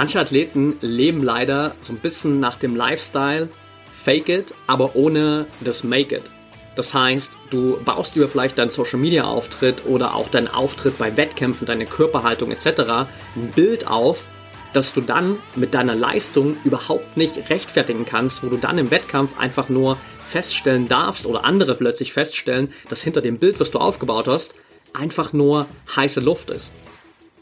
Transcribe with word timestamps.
Manche 0.00 0.18
Athleten 0.18 0.78
leben 0.80 1.22
leider 1.22 1.74
so 1.82 1.92
ein 1.92 1.98
bisschen 1.98 2.40
nach 2.40 2.56
dem 2.56 2.74
Lifestyle 2.74 3.50
Fake 4.02 4.30
it, 4.30 4.54
aber 4.66 4.96
ohne 4.96 5.44
das 5.60 5.84
Make 5.84 6.16
it. 6.16 6.22
Das 6.74 6.94
heißt, 6.94 7.36
du 7.50 7.78
baust 7.84 8.16
dir 8.16 8.26
vielleicht 8.26 8.56
deinen 8.56 8.70
Social 8.70 8.98
Media 8.98 9.24
Auftritt 9.24 9.84
oder 9.84 10.14
auch 10.14 10.30
deinen 10.30 10.48
Auftritt 10.48 10.96
bei 10.96 11.14
Wettkämpfen, 11.18 11.66
deine 11.66 11.84
Körperhaltung 11.84 12.50
etc. 12.50 12.66
ein 13.36 13.52
Bild 13.54 13.88
auf, 13.88 14.24
dass 14.72 14.94
du 14.94 15.02
dann 15.02 15.36
mit 15.54 15.74
deiner 15.74 15.96
Leistung 15.96 16.56
überhaupt 16.64 17.18
nicht 17.18 17.50
rechtfertigen 17.50 18.06
kannst, 18.06 18.42
wo 18.42 18.48
du 18.48 18.56
dann 18.56 18.78
im 18.78 18.90
Wettkampf 18.90 19.38
einfach 19.38 19.68
nur 19.68 19.98
feststellen 20.30 20.88
darfst 20.88 21.26
oder 21.26 21.44
andere 21.44 21.74
plötzlich 21.74 22.14
feststellen, 22.14 22.72
dass 22.88 23.02
hinter 23.02 23.20
dem 23.20 23.36
Bild, 23.36 23.60
was 23.60 23.70
du 23.70 23.78
aufgebaut 23.78 24.28
hast, 24.28 24.54
einfach 24.94 25.34
nur 25.34 25.66
heiße 25.94 26.20
Luft 26.20 26.48
ist. 26.48 26.70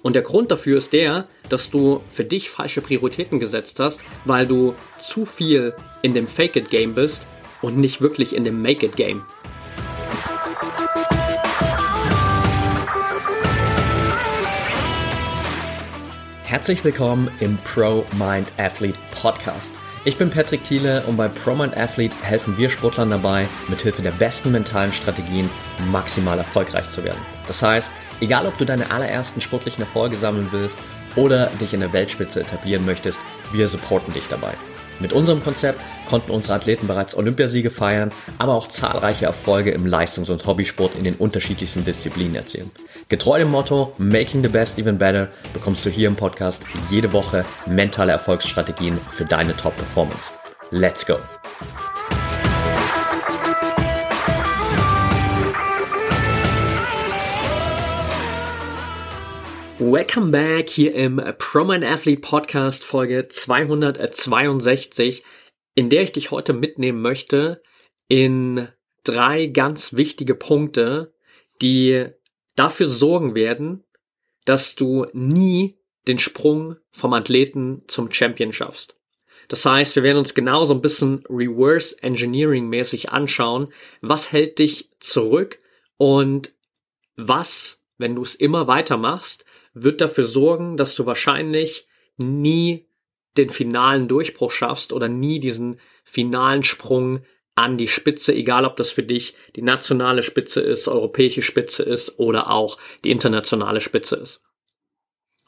Und 0.08 0.14
der 0.14 0.22
Grund 0.22 0.50
dafür 0.50 0.78
ist 0.78 0.94
der, 0.94 1.26
dass 1.50 1.68
du 1.68 2.02
für 2.10 2.24
dich 2.24 2.48
falsche 2.48 2.80
Prioritäten 2.80 3.38
gesetzt 3.38 3.78
hast, 3.78 4.00
weil 4.24 4.46
du 4.46 4.74
zu 4.98 5.26
viel 5.26 5.74
in 6.00 6.14
dem 6.14 6.26
Fake-It-Game 6.26 6.94
bist 6.94 7.26
und 7.60 7.76
nicht 7.76 8.00
wirklich 8.00 8.34
in 8.34 8.42
dem 8.42 8.62
Make-It-Game. 8.62 9.22
Herzlich 16.44 16.82
willkommen 16.82 17.30
im 17.40 17.58
Pro 17.58 18.06
Mind 18.18 18.50
Athlete 18.56 18.98
Podcast. 19.10 19.74
Ich 20.06 20.16
bin 20.16 20.30
Patrick 20.30 20.64
Thiele 20.64 21.02
und 21.06 21.18
bei 21.18 21.28
Pro 21.28 21.54
Mind 21.54 21.76
Athlete 21.76 22.16
helfen 22.22 22.56
wir 22.56 22.70
Sportlern 22.70 23.10
dabei, 23.10 23.46
mithilfe 23.68 24.00
der 24.00 24.12
besten 24.12 24.52
mentalen 24.52 24.94
Strategien 24.94 25.50
maximal 25.92 26.38
erfolgreich 26.38 26.88
zu 26.88 27.04
werden. 27.04 27.20
Das 27.46 27.62
heißt, 27.62 27.90
egal 28.20 28.46
ob 28.46 28.58
du 28.58 28.64
deine 28.64 28.90
allerersten 28.90 29.40
sportlichen 29.40 29.82
Erfolge 29.82 30.16
sammeln 30.16 30.48
willst 30.50 30.78
oder 31.16 31.46
dich 31.60 31.74
in 31.74 31.80
der 31.80 31.92
Weltspitze 31.92 32.40
etablieren 32.40 32.84
möchtest, 32.84 33.18
wir 33.52 33.68
supporten 33.68 34.12
dich 34.12 34.28
dabei. 34.28 34.52
Mit 35.00 35.12
unserem 35.12 35.42
Konzept 35.42 35.80
konnten 36.08 36.32
unsere 36.32 36.54
Athleten 36.54 36.88
bereits 36.88 37.16
Olympiasiege 37.16 37.70
feiern, 37.70 38.10
aber 38.38 38.54
auch 38.54 38.66
zahlreiche 38.66 39.26
Erfolge 39.26 39.70
im 39.70 39.86
Leistungs- 39.86 40.30
und 40.30 40.44
Hobbysport 40.44 40.96
in 40.96 41.04
den 41.04 41.14
unterschiedlichsten 41.14 41.84
Disziplinen 41.84 42.34
erzielen. 42.34 42.70
Getreu 43.08 43.38
dem 43.38 43.50
Motto 43.50 43.92
Making 43.98 44.42
the 44.42 44.48
Best 44.48 44.78
Even 44.78 44.98
Better 44.98 45.28
bekommst 45.52 45.84
du 45.84 45.90
hier 45.90 46.08
im 46.08 46.16
Podcast 46.16 46.62
jede 46.90 47.12
Woche 47.12 47.44
mentale 47.66 48.12
Erfolgsstrategien 48.12 48.98
für 49.10 49.24
deine 49.24 49.56
Top-Performance. 49.56 50.30
Let's 50.70 51.06
go! 51.06 51.18
Welcome 59.80 60.32
back 60.32 60.68
hier 60.68 60.92
im 60.92 61.22
ProMind 61.38 61.84
Athlete 61.84 62.20
Podcast 62.20 62.82
Folge 62.82 63.28
262, 63.28 65.22
in 65.76 65.88
der 65.88 66.02
ich 66.02 66.10
dich 66.10 66.32
heute 66.32 66.52
mitnehmen 66.52 67.00
möchte 67.00 67.62
in 68.08 68.66
drei 69.04 69.46
ganz 69.46 69.92
wichtige 69.92 70.34
Punkte, 70.34 71.14
die 71.62 72.06
dafür 72.56 72.88
sorgen 72.88 73.36
werden, 73.36 73.84
dass 74.44 74.74
du 74.74 75.06
nie 75.12 75.78
den 76.08 76.18
Sprung 76.18 76.74
vom 76.90 77.12
Athleten 77.12 77.84
zum 77.86 78.10
Champion 78.10 78.52
schaffst. 78.52 78.96
Das 79.46 79.64
heißt, 79.64 79.94
wir 79.94 80.02
werden 80.02 80.18
uns 80.18 80.34
genau 80.34 80.64
so 80.64 80.74
ein 80.74 80.82
bisschen 80.82 81.22
Reverse 81.30 82.02
Engineering 82.02 82.68
mäßig 82.68 83.10
anschauen, 83.10 83.68
was 84.00 84.32
hält 84.32 84.58
dich 84.58 84.90
zurück 84.98 85.60
und 85.96 86.52
was, 87.14 87.77
wenn 87.98 88.14
du 88.14 88.22
es 88.22 88.34
immer 88.34 88.66
weitermachst, 88.66 89.44
wird 89.74 90.00
dafür 90.00 90.24
sorgen, 90.24 90.76
dass 90.76 90.94
du 90.94 91.04
wahrscheinlich 91.06 91.86
nie 92.16 92.88
den 93.36 93.50
finalen 93.50 94.08
Durchbruch 94.08 94.50
schaffst 94.50 94.92
oder 94.92 95.08
nie 95.08 95.40
diesen 95.40 95.78
finalen 96.04 96.62
Sprung 96.62 97.20
an 97.54 97.76
die 97.76 97.88
Spitze, 97.88 98.34
egal 98.34 98.64
ob 98.64 98.76
das 98.76 98.90
für 98.90 99.02
dich 99.02 99.36
die 99.56 99.62
nationale 99.62 100.22
Spitze 100.22 100.60
ist, 100.60 100.86
europäische 100.86 101.42
Spitze 101.42 101.82
ist 101.82 102.18
oder 102.18 102.50
auch 102.50 102.78
die 103.04 103.10
internationale 103.10 103.80
Spitze 103.80 104.16
ist. 104.16 104.42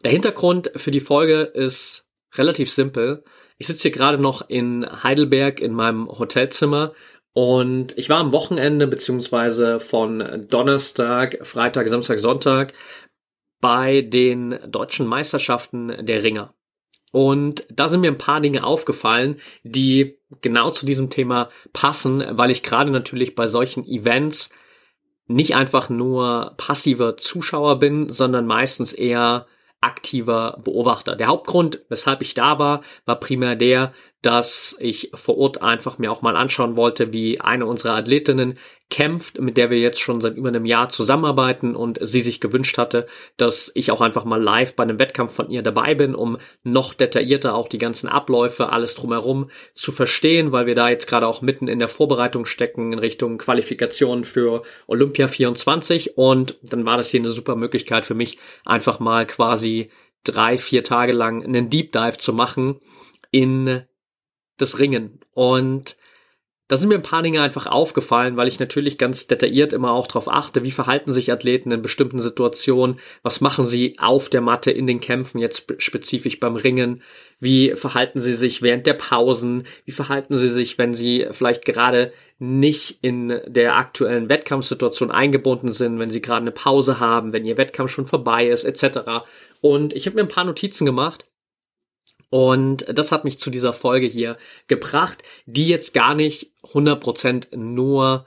Der 0.03 0.11
Hintergrund 0.11 0.73
für 0.77 0.91
die 0.91 1.01
Folge 1.01 1.43
ist 1.43 2.09
relativ 2.35 2.73
simpel. 2.73 3.23
Ich 3.59 3.67
sitze 3.67 3.83
hier 3.83 3.91
gerade 3.93 4.21
noch 4.21 4.49
in 4.49 4.87
Heidelberg 5.05 5.61
in 5.61 5.73
meinem 5.73 6.09
Hotelzimmer 6.09 6.95
und 7.33 7.97
ich 7.97 8.09
war 8.09 8.19
am 8.19 8.33
Wochenende 8.33 8.87
beziehungsweise 8.87 9.81
von 9.81 10.47
Donnerstag, 10.49 11.39
Freitag, 11.47 11.89
Samstag, 11.89 12.19
Sonntag 12.19 12.75
bei 13.61 14.03
den 14.03 14.59
deutschen 14.67 15.07
Meisterschaften 15.07 16.05
der 16.05 16.23
Ringer. 16.23 16.55
Und 17.13 17.67
da 17.71 17.89
sind 17.89 18.01
mir 18.01 18.11
ein 18.11 18.19
paar 18.19 18.41
Dinge 18.41 18.65
aufgefallen, 18.65 19.37
die 19.63 20.19
genau 20.43 20.71
zu 20.71 20.87
diesem 20.87 21.11
Thema 21.11 21.49
passen, 21.73 22.25
weil 22.31 22.51
ich 22.51 22.63
gerade 22.63 22.91
natürlich 22.91 23.35
bei 23.35 23.49
solchen 23.49 23.85
Events 23.85 24.51
nicht 25.27 25.55
einfach 25.55 25.89
nur 25.91 26.55
passiver 26.57 27.17
Zuschauer 27.17 27.79
bin, 27.79 28.11
sondern 28.11 28.47
meistens 28.47 28.93
eher 28.93 29.47
aktiver 29.81 30.61
Beobachter. 30.63 31.17
Der 31.17 31.29
Hauptgrund, 31.29 31.85
weshalb 31.89 32.23
ich 32.23 32.35
da 32.35 32.59
war, 32.59 32.83
war 33.07 33.19
primär 33.19 33.57
der, 33.57 33.93
dass 34.23 34.77
ich 34.79 35.11
vor 35.15 35.39
Ort 35.39 35.63
einfach 35.63 35.99
mir 35.99 36.13
auch 36.13 36.21
mal 36.21 36.37
anschauen 36.37 36.77
wollte, 36.77 37.13
wie 37.13 37.41
eine 37.41 37.65
unserer 37.65 37.95
Athletinnen 37.95 38.59
kämpft, 38.91 39.41
mit 39.41 39.57
der 39.57 39.71
wir 39.71 39.79
jetzt 39.79 40.01
schon 40.01 40.21
seit 40.21 40.37
über 40.37 40.49
einem 40.49 40.67
Jahr 40.67 40.89
zusammenarbeiten 40.89 41.77
und 41.77 41.99
sie 42.03 42.21
sich 42.21 42.41
gewünscht 42.41 42.77
hatte, 42.77 43.07
dass 43.37 43.71
ich 43.75 43.91
auch 43.93 44.01
einfach 44.01 44.25
mal 44.25 44.43
live 44.43 44.75
bei 44.75 44.83
einem 44.83 44.99
Wettkampf 44.99 45.33
von 45.33 45.49
ihr 45.49 45.63
dabei 45.63 45.95
bin, 45.95 46.15
um 46.15 46.37
noch 46.65 46.93
detaillierter 46.93 47.55
auch 47.55 47.69
die 47.69 47.79
ganzen 47.79 48.09
Abläufe, 48.09 48.71
alles 48.71 48.97
drumherum 48.97 49.49
zu 49.75 49.93
verstehen, 49.93 50.53
weil 50.53 50.67
wir 50.67 50.75
da 50.75 50.91
jetzt 50.91 51.07
gerade 51.07 51.29
auch 51.29 51.41
mitten 51.41 51.69
in 51.69 51.79
der 51.79 51.89
Vorbereitung 51.89 52.45
stecken 52.45 52.93
in 52.93 52.99
Richtung 52.99 53.39
Qualifikation 53.39 54.25
für 54.25 54.63
Olympia 54.87 55.29
24 55.29 56.19
und 56.19 56.59
dann 56.63 56.85
war 56.85 56.97
das 56.97 57.11
hier 57.11 57.21
eine 57.21 57.31
super 57.31 57.55
Möglichkeit 57.55 58.05
für 58.05 58.15
mich, 58.15 58.39
einfach 58.65 58.99
mal 58.99 59.25
quasi 59.25 59.91
drei, 60.25 60.59
vier 60.59 60.85
Tage 60.85 61.13
lang 61.13 61.45
einen 61.45 61.71
Deep 61.71 61.93
Dive 61.93 62.19
zu 62.19 62.33
machen 62.33 62.81
in 63.31 63.85
das 64.61 64.79
Ringen 64.79 65.21
und 65.33 65.97
da 66.71 66.77
sind 66.77 66.89
mir 66.89 66.95
ein 66.95 67.03
paar 67.03 67.25
Dinge 67.25 67.43
einfach 67.43 67.67
aufgefallen, 67.67 68.37
weil 68.37 68.47
ich 68.47 68.61
natürlich 68.61 68.97
ganz 68.97 69.27
detailliert 69.27 69.73
immer 69.73 69.91
auch 69.91 70.07
darauf 70.07 70.29
achte, 70.29 70.63
wie 70.63 70.71
verhalten 70.71 71.13
sich 71.13 71.33
Athleten 71.33 71.73
in 71.73 71.83
bestimmten 71.83 72.21
Situationen, 72.21 73.01
was 73.25 73.41
machen 73.41 73.67
sie 73.67 73.99
auf 73.99 74.29
der 74.29 74.41
Matte 74.41 74.71
in 74.71 74.87
den 74.87 75.01
Kämpfen, 75.01 75.41
jetzt 75.41 75.65
spezifisch 75.79 76.39
beim 76.39 76.55
Ringen, 76.55 77.03
wie 77.41 77.73
verhalten 77.75 78.21
sie 78.21 78.35
sich 78.35 78.63
während 78.63 78.87
der 78.87 78.95
Pausen, 78.95 79.65
wie 79.85 79.91
verhalten 79.91 80.39
sie 80.39 80.49
sich, 80.49 80.79
wenn 80.79 80.95
sie 80.95 81.27
vielleicht 81.33 81.65
gerade 81.65 82.13
nicht 82.39 83.03
in 83.03 83.41
der 83.49 83.75
aktuellen 83.75 84.29
Wettkampfsituation 84.29 85.11
eingebunden 85.11 85.73
sind, 85.73 85.99
wenn 85.99 86.09
sie 86.09 86.23
gerade 86.23 86.43
eine 86.43 86.53
Pause 86.53 87.01
haben, 87.01 87.33
wenn 87.33 87.45
ihr 87.45 87.57
Wettkampf 87.57 87.91
schon 87.91 88.07
vorbei 88.07 88.47
ist, 88.47 88.63
etc. 88.63 89.25
Und 89.61 89.93
ich 89.93 90.07
habe 90.07 90.15
mir 90.15 90.23
ein 90.23 90.29
paar 90.29 90.45
Notizen 90.45 90.87
gemacht 90.87 91.25
und 92.31 92.87
das 92.89 93.11
hat 93.11 93.25
mich 93.25 93.39
zu 93.41 93.51
dieser 93.51 93.73
Folge 93.73 94.07
hier 94.07 94.39
gebracht, 94.69 95.23
die 95.47 95.69
jetzt 95.69 95.93
gar 95.93 96.15
nicht 96.15 96.53
100% 96.63 97.57
nur 97.57 98.27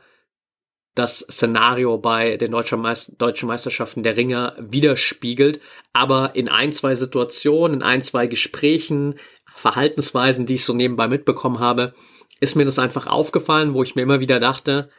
das 0.93 1.19
Szenario 1.19 1.97
bei 1.97 2.37
den 2.37 2.51
deutschen, 2.51 2.81
Meisterschaften 2.81 4.03
der 4.03 4.15
Ringer 4.15 4.55
widerspiegelt, 4.59 5.59
aber 5.91 6.35
in 6.35 6.49
ein, 6.49 6.71
zwei 6.71 6.95
Situationen, 6.95 7.77
in 7.77 7.83
ein, 7.83 8.01
zwei 8.01 8.27
Gesprächen, 8.27 9.15
Verhaltensweisen, 9.55 10.45
die 10.45 10.55
ich 10.55 10.65
so 10.65 10.73
nebenbei 10.73 11.07
mitbekommen 11.07 11.59
habe, 11.59 11.93
ist 12.39 12.55
mir 12.55 12.65
das 12.65 12.79
einfach 12.79 13.07
aufgefallen, 13.07 13.73
wo 13.73 13.83
ich 13.83 13.95
mir 13.95 14.01
immer 14.01 14.19
wieder 14.19 14.39
dachte, 14.39 14.89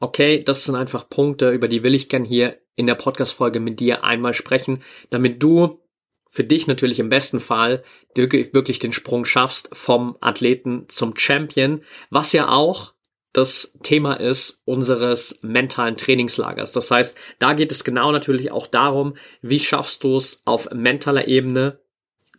okay, 0.00 0.42
das 0.42 0.64
sind 0.64 0.74
einfach 0.74 1.08
Punkte, 1.08 1.50
über 1.50 1.68
die 1.68 1.82
will 1.82 1.94
ich 1.94 2.08
gern 2.08 2.24
hier 2.24 2.58
in 2.76 2.86
der 2.86 2.94
Podcast-Folge 2.94 3.60
mit 3.60 3.80
dir 3.80 4.04
einmal 4.04 4.34
sprechen, 4.34 4.82
damit 5.10 5.42
du 5.42 5.80
für 6.28 6.44
dich 6.44 6.66
natürlich 6.66 7.00
im 7.00 7.08
besten 7.08 7.40
Fall 7.40 7.82
wirklich 8.14 8.78
den 8.78 8.92
Sprung 8.92 9.24
schaffst 9.24 9.70
vom 9.72 10.16
Athleten 10.20 10.86
zum 10.88 11.16
Champion, 11.16 11.82
was 12.10 12.32
ja 12.32 12.48
auch 12.48 12.94
das 13.32 13.76
Thema 13.82 14.14
ist 14.14 14.62
unseres 14.64 15.38
mentalen 15.42 15.96
Trainingslagers. 15.96 16.72
Das 16.72 16.90
heißt, 16.90 17.16
da 17.38 17.52
geht 17.52 17.72
es 17.72 17.84
genau 17.84 18.10
natürlich 18.10 18.50
auch 18.50 18.66
darum, 18.66 19.14
wie 19.42 19.60
schaffst 19.60 20.02
du 20.02 20.16
es 20.16 20.42
auf 20.44 20.70
mentaler 20.72 21.28
Ebene, 21.28 21.80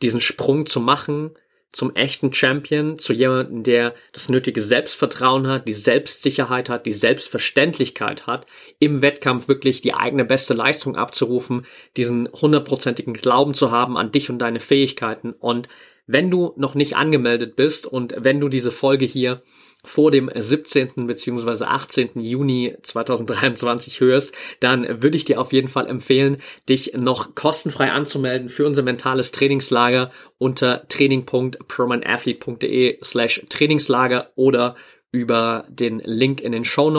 diesen 0.01 0.21
Sprung 0.21 0.65
zu 0.65 0.80
machen, 0.80 1.31
zum 1.71 1.95
echten 1.95 2.33
Champion, 2.33 2.98
zu 2.98 3.13
jemandem, 3.13 3.63
der 3.63 3.94
das 4.12 4.27
nötige 4.30 4.62
Selbstvertrauen 4.62 5.48
hat, 5.48 5.68
die 5.68 5.74
Selbstsicherheit 5.74 6.68
hat, 6.68 6.86
die 6.86 6.92
Selbstverständlichkeit 6.92 8.25
hat, 8.25 8.48
im 8.80 9.01
Wettkampf 9.01 9.48
wirklich 9.48 9.81
die 9.81 9.94
eigene 9.94 10.25
beste 10.25 10.54
Leistung 10.54 10.95
abzurufen, 10.95 11.66
diesen 11.95 12.27
hundertprozentigen 12.31 13.13
Glauben 13.13 13.54
zu 13.54 13.71
haben 13.71 13.98
an 13.98 14.12
dich 14.12 14.30
und 14.30 14.39
deine 14.39 14.60
Fähigkeiten. 14.60 15.33
Und 15.33 15.69
Wenn 16.07 16.31
du 16.31 16.54
noch 16.57 16.74
nicht 16.74 16.95
angemeldet 16.95 17.56
bist 17.56 17.86
und 17.86 18.15
wenn 18.18 18.39
du 18.39 18.50
diese 18.50 18.72
Folge 18.72 19.06
hier 19.06 19.44
vor 19.84 20.12
dem 20.12 20.30
17. 20.34 21.08
bzw. 21.08 21.64
18. 21.64 22.22
Juni 22.22 22.76
2023 22.81 24.02
hörst, 24.02 24.36
dann 24.60 25.02
würde 25.02 25.18
ich 25.18 25.24
dir 25.26 25.40
auf 25.40 25.54
jeden 25.54 25.70
Fall 25.70 25.88
empfehlen, 25.88 26.38
dich 26.68 26.94
noch 26.98 27.36
kostenfrei 27.36 27.92
anzumelden 27.92 28.50
für 28.50 28.66
unser 28.66 28.81
mentales 28.81 29.31
Trainingslager 29.31 30.12
unter 30.38 30.88
training.promanathlete.de 30.90 33.00
slash 33.04 33.46
Trainingslager 33.50 34.31
oder 34.36 34.76
über 35.12 35.66
den 35.70 36.00
Link 36.00 36.42
in 36.42 36.52
den 36.52 36.66
Show. 36.66 36.90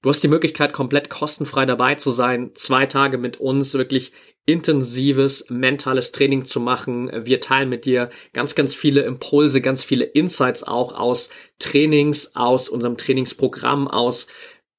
Du 0.00 0.10
hast 0.10 0.22
die 0.22 0.28
Möglichkeit, 0.28 0.72
komplett 0.72 1.10
kostenfrei 1.10 1.66
dabei 1.66 1.96
zu 1.96 2.10
sein, 2.10 2.52
zwei 2.54 2.86
Tage 2.86 3.18
mit 3.18 3.38
uns 3.38 3.74
wirklich 3.74 4.12
intensives 4.48 5.44
mentales 5.50 6.10
Training 6.10 6.46
zu 6.46 6.58
machen. 6.58 7.10
Wir 7.26 7.42
teilen 7.42 7.68
mit 7.68 7.84
dir 7.84 8.08
ganz, 8.32 8.54
ganz 8.54 8.74
viele 8.74 9.02
Impulse, 9.02 9.60
ganz 9.60 9.84
viele 9.84 10.06
Insights 10.06 10.62
auch 10.62 10.98
aus 10.98 11.28
Trainings, 11.58 12.34
aus 12.34 12.70
unserem 12.70 12.96
Trainingsprogramm, 12.96 13.88
aus 13.88 14.26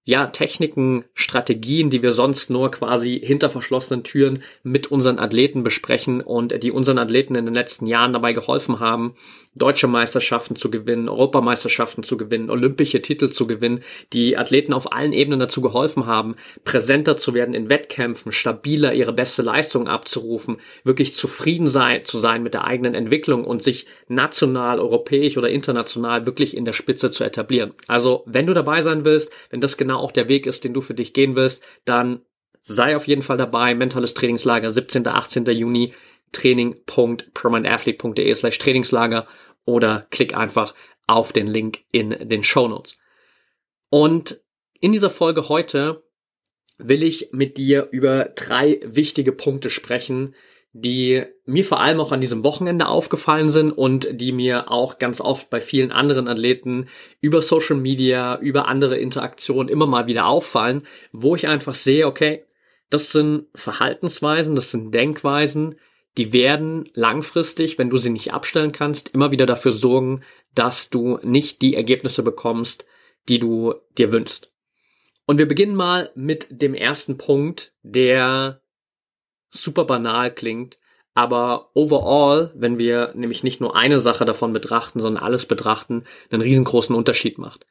ja, 0.09 0.25
Techniken, 0.25 1.05
Strategien, 1.13 1.91
die 1.91 2.01
wir 2.01 2.13
sonst 2.13 2.49
nur 2.49 2.71
quasi 2.71 3.21
hinter 3.23 3.51
verschlossenen 3.51 4.03
Türen 4.03 4.41
mit 4.63 4.87
unseren 4.87 5.19
Athleten 5.19 5.61
besprechen 5.61 6.21
und 6.21 6.63
die 6.63 6.71
unseren 6.71 6.97
Athleten 6.97 7.35
in 7.35 7.45
den 7.45 7.53
letzten 7.53 7.85
Jahren 7.85 8.11
dabei 8.11 8.33
geholfen 8.33 8.79
haben, 8.79 9.13
deutsche 9.53 9.85
Meisterschaften 9.85 10.55
zu 10.55 10.71
gewinnen, 10.71 11.09
Europameisterschaften 11.09 12.03
zu 12.03 12.17
gewinnen, 12.17 12.49
olympische 12.49 13.03
Titel 13.03 13.29
zu 13.29 13.45
gewinnen, 13.45 13.81
die 14.13 14.35
Athleten 14.35 14.73
auf 14.73 14.91
allen 14.91 15.13
Ebenen 15.13 15.39
dazu 15.39 15.61
geholfen 15.61 16.07
haben, 16.07 16.35
präsenter 16.63 17.15
zu 17.17 17.35
werden 17.35 17.53
in 17.53 17.69
Wettkämpfen, 17.69 18.31
stabiler 18.31 18.93
ihre 18.93 19.13
beste 19.13 19.43
Leistung 19.43 19.87
abzurufen, 19.87 20.57
wirklich 20.83 21.13
zufrieden 21.13 21.67
sein, 21.67 22.05
zu 22.05 22.17
sein 22.17 22.41
mit 22.41 22.55
der 22.55 22.65
eigenen 22.65 22.95
Entwicklung 22.95 23.43
und 23.43 23.61
sich 23.61 23.85
national, 24.07 24.79
europäisch 24.79 25.37
oder 25.37 25.49
international 25.49 26.25
wirklich 26.25 26.57
in 26.57 26.65
der 26.65 26.73
Spitze 26.73 27.11
zu 27.11 27.23
etablieren. 27.23 27.73
Also, 27.87 28.23
wenn 28.25 28.47
du 28.47 28.53
dabei 28.53 28.81
sein 28.81 29.05
willst, 29.05 29.31
wenn 29.51 29.61
das 29.61 29.77
genau 29.77 29.98
auch 29.99 30.11
der 30.11 30.29
Weg 30.29 30.45
ist, 30.45 30.63
den 30.63 30.73
du 30.73 30.81
für 30.81 30.93
dich 30.93 31.13
gehen 31.13 31.35
willst, 31.35 31.63
dann 31.85 32.21
sei 32.61 32.95
auf 32.95 33.07
jeden 33.07 33.21
Fall 33.21 33.37
dabei. 33.37 33.75
Mentales 33.75 34.13
Trainingslager 34.13 34.71
17. 34.71 35.07
18. 35.07 35.45
Juni 35.45 35.93
training.permanentathlete.de 36.31 38.35
slash 38.35 38.59
Trainingslager 38.59 39.25
oder 39.65 40.05
klick 40.11 40.37
einfach 40.37 40.75
auf 41.07 41.33
den 41.33 41.47
Link 41.47 41.79
in 41.91 42.09
den 42.09 42.43
Show. 42.43 42.83
Und 43.89 44.41
in 44.79 44.91
dieser 44.91 45.09
Folge 45.09 45.49
heute 45.49 46.03
will 46.77 47.03
ich 47.03 47.29
mit 47.31 47.57
dir 47.57 47.87
über 47.91 48.25
drei 48.35 48.79
wichtige 48.83 49.31
Punkte 49.31 49.69
sprechen, 49.69 50.35
die 50.81 51.23
mir 51.45 51.65
vor 51.65 51.79
allem 51.79 51.99
auch 51.99 52.11
an 52.11 52.21
diesem 52.21 52.43
Wochenende 52.43 52.87
aufgefallen 52.87 53.49
sind 53.49 53.71
und 53.71 54.07
die 54.19 54.31
mir 54.31 54.71
auch 54.71 54.97
ganz 54.97 55.19
oft 55.19 55.49
bei 55.49 55.61
vielen 55.61 55.91
anderen 55.91 56.27
Athleten 56.27 56.87
über 57.21 57.41
Social 57.41 57.77
Media, 57.77 58.37
über 58.39 58.67
andere 58.67 58.97
Interaktionen 58.97 59.69
immer 59.69 59.87
mal 59.87 60.07
wieder 60.07 60.27
auffallen, 60.27 60.83
wo 61.11 61.35
ich 61.35 61.47
einfach 61.47 61.75
sehe, 61.75 62.07
okay, 62.07 62.45
das 62.89 63.11
sind 63.11 63.45
Verhaltensweisen, 63.55 64.55
das 64.55 64.71
sind 64.71 64.93
Denkweisen, 64.93 65.75
die 66.17 66.33
werden 66.33 66.89
langfristig, 66.93 67.77
wenn 67.77 67.89
du 67.89 67.97
sie 67.97 68.09
nicht 68.09 68.33
abstellen 68.33 68.71
kannst, 68.71 69.09
immer 69.09 69.31
wieder 69.31 69.45
dafür 69.45 69.71
sorgen, 69.71 70.21
dass 70.55 70.89
du 70.89 71.19
nicht 71.23 71.61
die 71.61 71.75
Ergebnisse 71.75 72.23
bekommst, 72.23 72.85
die 73.27 73.39
du 73.39 73.75
dir 73.97 74.11
wünschst. 74.11 74.53
Und 75.25 75.37
wir 75.37 75.47
beginnen 75.47 75.75
mal 75.75 76.09
mit 76.15 76.47
dem 76.49 76.73
ersten 76.73 77.17
Punkt, 77.17 77.73
der 77.83 78.61
super 79.49 79.85
banal 79.85 80.33
klingt, 80.33 80.77
aber 81.13 81.71
overall, 81.73 82.51
wenn 82.55 82.77
wir 82.77 83.11
nämlich 83.15 83.43
nicht 83.43 83.61
nur 83.61 83.75
eine 83.75 83.99
Sache 83.99 84.25
davon 84.25 84.53
betrachten, 84.53 84.99
sondern 84.99 85.23
alles 85.23 85.45
betrachten, 85.45 86.05
einen 86.29 86.41
riesengroßen 86.41 86.95
Unterschied 86.95 87.37
macht. 87.37 87.65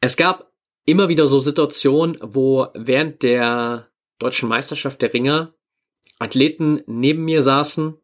Es 0.00 0.16
gab 0.16 0.52
immer 0.84 1.08
wieder 1.08 1.26
so 1.26 1.38
Situationen, 1.38 2.18
wo 2.20 2.66
während 2.74 3.22
der 3.22 3.88
deutschen 4.18 4.48
Meisterschaft 4.48 5.00
der 5.02 5.12
Ringer 5.12 5.54
Athleten 6.18 6.82
neben 6.86 7.24
mir 7.24 7.42
saßen 7.42 7.96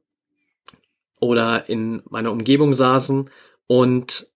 oder 1.21 1.69
in 1.69 2.03
meiner 2.09 2.33
Umgebung 2.33 2.75
saßen 2.75 3.31
und 3.67 4.27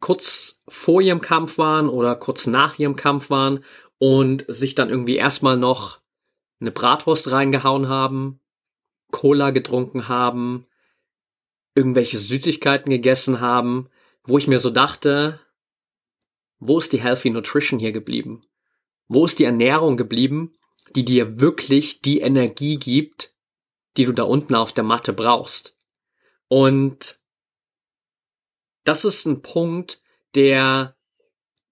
kurz 0.00 0.62
vor 0.66 1.00
ihrem 1.00 1.20
Kampf 1.20 1.58
waren 1.58 1.88
oder 1.88 2.16
kurz 2.16 2.46
nach 2.46 2.78
ihrem 2.78 2.96
Kampf 2.96 3.30
waren 3.30 3.64
und 3.98 4.44
sich 4.48 4.74
dann 4.74 4.90
irgendwie 4.90 5.16
erstmal 5.16 5.56
noch 5.56 6.01
eine 6.62 6.70
Bratwurst 6.70 7.30
reingehauen 7.30 7.88
haben, 7.88 8.40
Cola 9.10 9.50
getrunken 9.50 10.08
haben, 10.08 10.66
irgendwelche 11.74 12.18
Süßigkeiten 12.18 12.90
gegessen 12.90 13.40
haben, 13.40 13.90
wo 14.24 14.38
ich 14.38 14.46
mir 14.46 14.58
so 14.58 14.70
dachte, 14.70 15.40
wo 16.58 16.78
ist 16.78 16.92
die 16.92 17.02
Healthy 17.02 17.30
Nutrition 17.30 17.78
hier 17.78 17.92
geblieben? 17.92 18.46
Wo 19.08 19.26
ist 19.26 19.38
die 19.38 19.44
Ernährung 19.44 19.96
geblieben, 19.96 20.54
die 20.94 21.04
dir 21.04 21.40
wirklich 21.40 22.00
die 22.02 22.20
Energie 22.20 22.76
gibt, 22.76 23.34
die 23.96 24.04
du 24.04 24.12
da 24.12 24.22
unten 24.24 24.54
auf 24.54 24.72
der 24.72 24.84
Matte 24.84 25.12
brauchst. 25.12 25.76
Und 26.48 27.20
das 28.84 29.04
ist 29.04 29.26
ein 29.26 29.42
Punkt, 29.42 30.02
der 30.34 30.96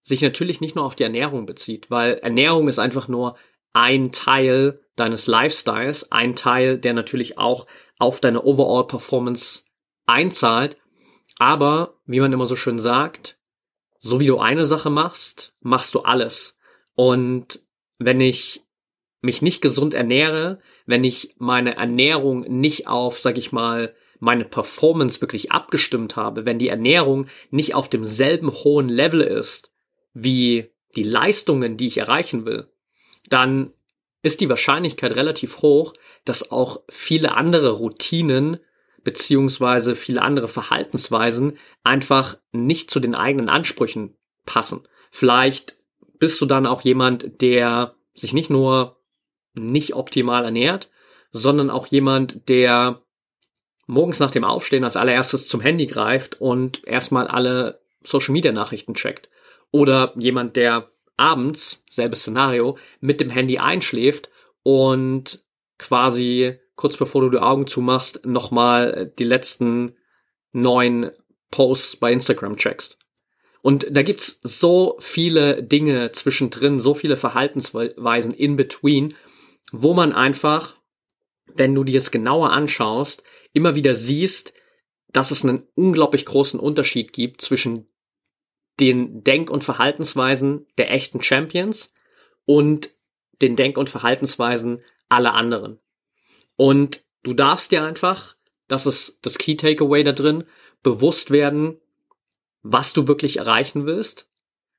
sich 0.03 0.23
natürlich 0.23 0.61
nicht 0.61 0.77
nur 0.77 0.85
auf 0.85 0.97
die 0.97 1.03
Ernährung 1.03 1.47
bezieht, 1.47 1.91
weil 1.91 2.15
Ernährung 2.19 2.69
ist 2.69 2.79
einfach 2.79 3.09
nur 3.09 3.37
ein 3.73 4.13
Teil 4.13 4.81
deines 4.97 5.27
Lifestyles, 5.27 6.11
ein 6.13 6.37
Teil, 6.37 6.79
der 6.79 6.93
natürlich 6.93 7.39
auch 7.39 7.67
auf 7.99 8.21
deine 8.21 8.43
Overall 8.45 8.87
Performance 8.87 9.63
einzahlt. 10.07 10.77
Aber, 11.39 12.01
wie 12.07 12.21
man 12.21 12.33
immer 12.33 12.47
so 12.47 12.57
schön 12.57 12.79
sagt, 12.79 13.39
so 13.99 14.21
wie 14.21 14.27
du 14.27 14.39
eine 14.39 14.67
Sache 14.67 14.91
machst, 14.91 15.55
machst 15.61 15.95
du 15.95 16.01
alles. 16.01 16.59
Und 16.95 17.63
wenn 17.99 18.21
ich 18.21 18.63
mich 19.23 19.43
nicht 19.43 19.61
gesund 19.61 19.95
ernähre, 19.95 20.61
wenn 20.87 21.05
ich 21.05 21.35
meine 21.39 21.77
Ernährung 21.77 22.41
nicht 22.43 22.89
auf, 22.89 23.21
sag 23.21 23.39
ich 23.39 23.53
mal, 23.53 23.95
meine 24.19 24.45
Performance 24.45 25.21
wirklich 25.21 25.53
abgestimmt 25.53 26.17
habe, 26.17 26.45
wenn 26.45 26.59
die 26.59 26.69
Ernährung 26.69 27.27
nicht 27.51 27.75
auf 27.75 27.89
demselben 27.89 28.53
hohen 28.53 28.89
Level 28.89 29.21
ist 29.21 29.73
wie 30.13 30.71
die 30.97 31.05
Leistungen, 31.05 31.77
die 31.77 31.87
ich 31.87 31.99
erreichen 31.99 32.45
will, 32.45 32.71
dann 33.31 33.73
ist 34.23 34.41
die 34.41 34.49
Wahrscheinlichkeit 34.51 35.17
relativ 35.17 35.63
hoch, 35.63 35.95
dass 36.25 36.51
auch 36.51 36.83
viele 36.91 37.37
andere 37.37 37.71
Routinen 37.71 38.59
beziehungsweise 39.03 39.97
viele 39.97 40.21
andere 40.21 40.47
Verhaltensweisen 40.47 41.57
einfach 41.83 42.37
nicht 42.53 42.91
zu 42.91 43.01
den 43.01 43.15
eigenen 43.15 43.49
Ansprüchen 43.49 44.15
passen. 44.45 44.87
Vielleicht 45.11 45.79
bist 46.19 46.39
du 46.41 46.47
dann 46.47 46.67
auch 46.67 46.83
jemand, 46.83 47.41
der 47.41 47.95
sich 48.13 48.35
nicht 48.35 48.51
nur 48.51 49.01
nicht 49.55 49.95
optimal 49.95 50.45
ernährt, 50.45 50.91
sondern 51.33 51.71
auch 51.71 51.87
jemand, 51.87 52.49
der 52.49 53.03
morgens 53.87 54.19
nach 54.19 54.31
dem 54.31 54.45
Aufstehen 54.45 54.85
als 54.85 54.97
allererstes 54.97 55.49
zum 55.49 55.61
Handy 55.61 55.87
greift 55.87 56.41
und 56.41 56.87
erstmal 56.87 57.27
alle 57.27 57.81
Social 58.03 58.33
Media 58.33 58.53
Nachrichten 58.53 58.95
checkt. 58.95 59.31
Oder 59.71 60.13
jemand, 60.17 60.57
der 60.57 60.91
abends, 61.21 61.85
selbes 61.89 62.21
Szenario, 62.21 62.79
mit 63.01 63.21
dem 63.21 63.31
Handy 63.31 63.59
einschläft 63.59 64.31
und 64.63 65.45
quasi 65.79 66.59
kurz 66.77 66.97
bevor 66.97 67.21
du 67.21 67.31
die 67.31 67.39
Augen 67.39 67.67
zumachst, 67.67 68.25
nochmal 68.25 69.13
die 69.19 69.25
letzten 69.25 69.97
neun 70.53 71.11
Posts 71.51 71.97
bei 71.97 72.13
Instagram 72.13 72.57
checkst. 72.57 72.99
Und 73.61 73.87
da 73.91 74.03
gibt's 74.03 74.41
so 74.43 74.97
viele 75.01 75.63
Dinge 75.63 76.13
zwischendrin, 76.13 76.81
so 76.81 76.95
viele 76.95 77.19
Verhaltensweisen 77.19 78.33
in 78.33 78.57
between, 78.57 79.15
wo 79.73 79.93
man 79.93 80.13
einfach, 80.13 80.77
wenn 81.55 81.75
du 81.75 81.85
dir 81.85 81.99
es 81.99 82.11
genauer 82.11 82.51
anschaust, 82.51 83.23
immer 83.53 83.75
wieder 83.75 83.95
siehst, 83.95 84.55
dass 85.13 85.31
es 85.31 85.45
einen 85.45 85.67
unglaublich 85.75 86.25
großen 86.25 86.59
Unterschied 86.59 87.13
gibt 87.13 87.43
zwischen 87.43 87.90
den 88.79 89.25
Denk- 89.25 89.51
und 89.51 89.65
Verhaltensweisen 89.65 90.67
der 90.79 90.93
echten 90.93 91.23
Champions 91.23 91.93
und 92.45 92.95
den 93.43 93.57
Denk- 93.57 93.79
und 93.79 93.91
Verhaltensweisen 93.91 94.81
aller 95.09 95.35
anderen. 95.35 95.79
Und 96.57 97.05
du 97.23 97.35
darfst 97.35 97.73
dir 97.73 97.85
einfach, 97.85 98.37
das 98.69 98.87
ist 98.87 99.19
das 99.23 99.39
Key 99.39 99.57
Takeaway 99.57 100.05
da 100.05 100.13
drin, 100.13 100.45
bewusst 100.83 101.31
werden, 101.31 101.79
was 102.63 102.93
du 102.93 103.09
wirklich 103.09 103.39
erreichen 103.39 103.87
willst, 103.87 104.31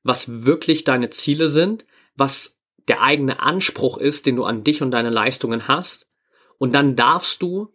was 0.02 0.44
wirklich 0.44 0.84
deine 0.84 1.10
Ziele 1.10 1.48
sind, 1.48 1.86
was 2.16 2.58
der 2.88 3.02
eigene 3.02 3.40
Anspruch 3.40 3.98
ist, 3.98 4.26
den 4.26 4.36
du 4.36 4.44
an 4.44 4.64
dich 4.64 4.82
und 4.82 4.90
deine 4.90 5.10
Leistungen 5.10 5.68
hast. 5.68 6.08
Und 6.58 6.74
dann 6.74 6.96
darfst 6.96 7.42
du 7.42 7.74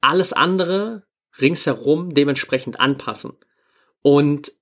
alles 0.00 0.32
andere 0.32 1.06
ringsherum 1.40 2.12
dementsprechend 2.12 2.80
anpassen. 2.80 3.32
Und 4.02 4.52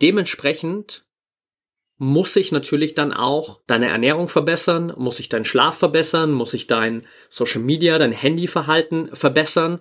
dementsprechend 0.00 1.02
muss 1.96 2.34
sich 2.34 2.50
natürlich 2.50 2.94
dann 2.94 3.12
auch 3.12 3.60
deine 3.66 3.88
Ernährung 3.88 4.28
verbessern, 4.28 4.92
muss 4.96 5.18
sich 5.18 5.28
dein 5.28 5.44
Schlaf 5.44 5.78
verbessern, 5.78 6.32
muss 6.32 6.50
sich 6.50 6.66
dein 6.66 7.06
Social 7.30 7.62
Media, 7.62 7.98
dein 7.98 8.12
Handyverhalten 8.12 9.14
verbessern, 9.14 9.80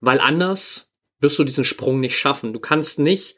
Weil 0.00 0.18
anders 0.18 0.90
wirst 1.20 1.38
du 1.38 1.44
diesen 1.44 1.64
Sprung 1.64 2.00
nicht 2.00 2.18
schaffen. 2.18 2.52
Du 2.52 2.58
kannst 2.58 2.98
nicht 2.98 3.36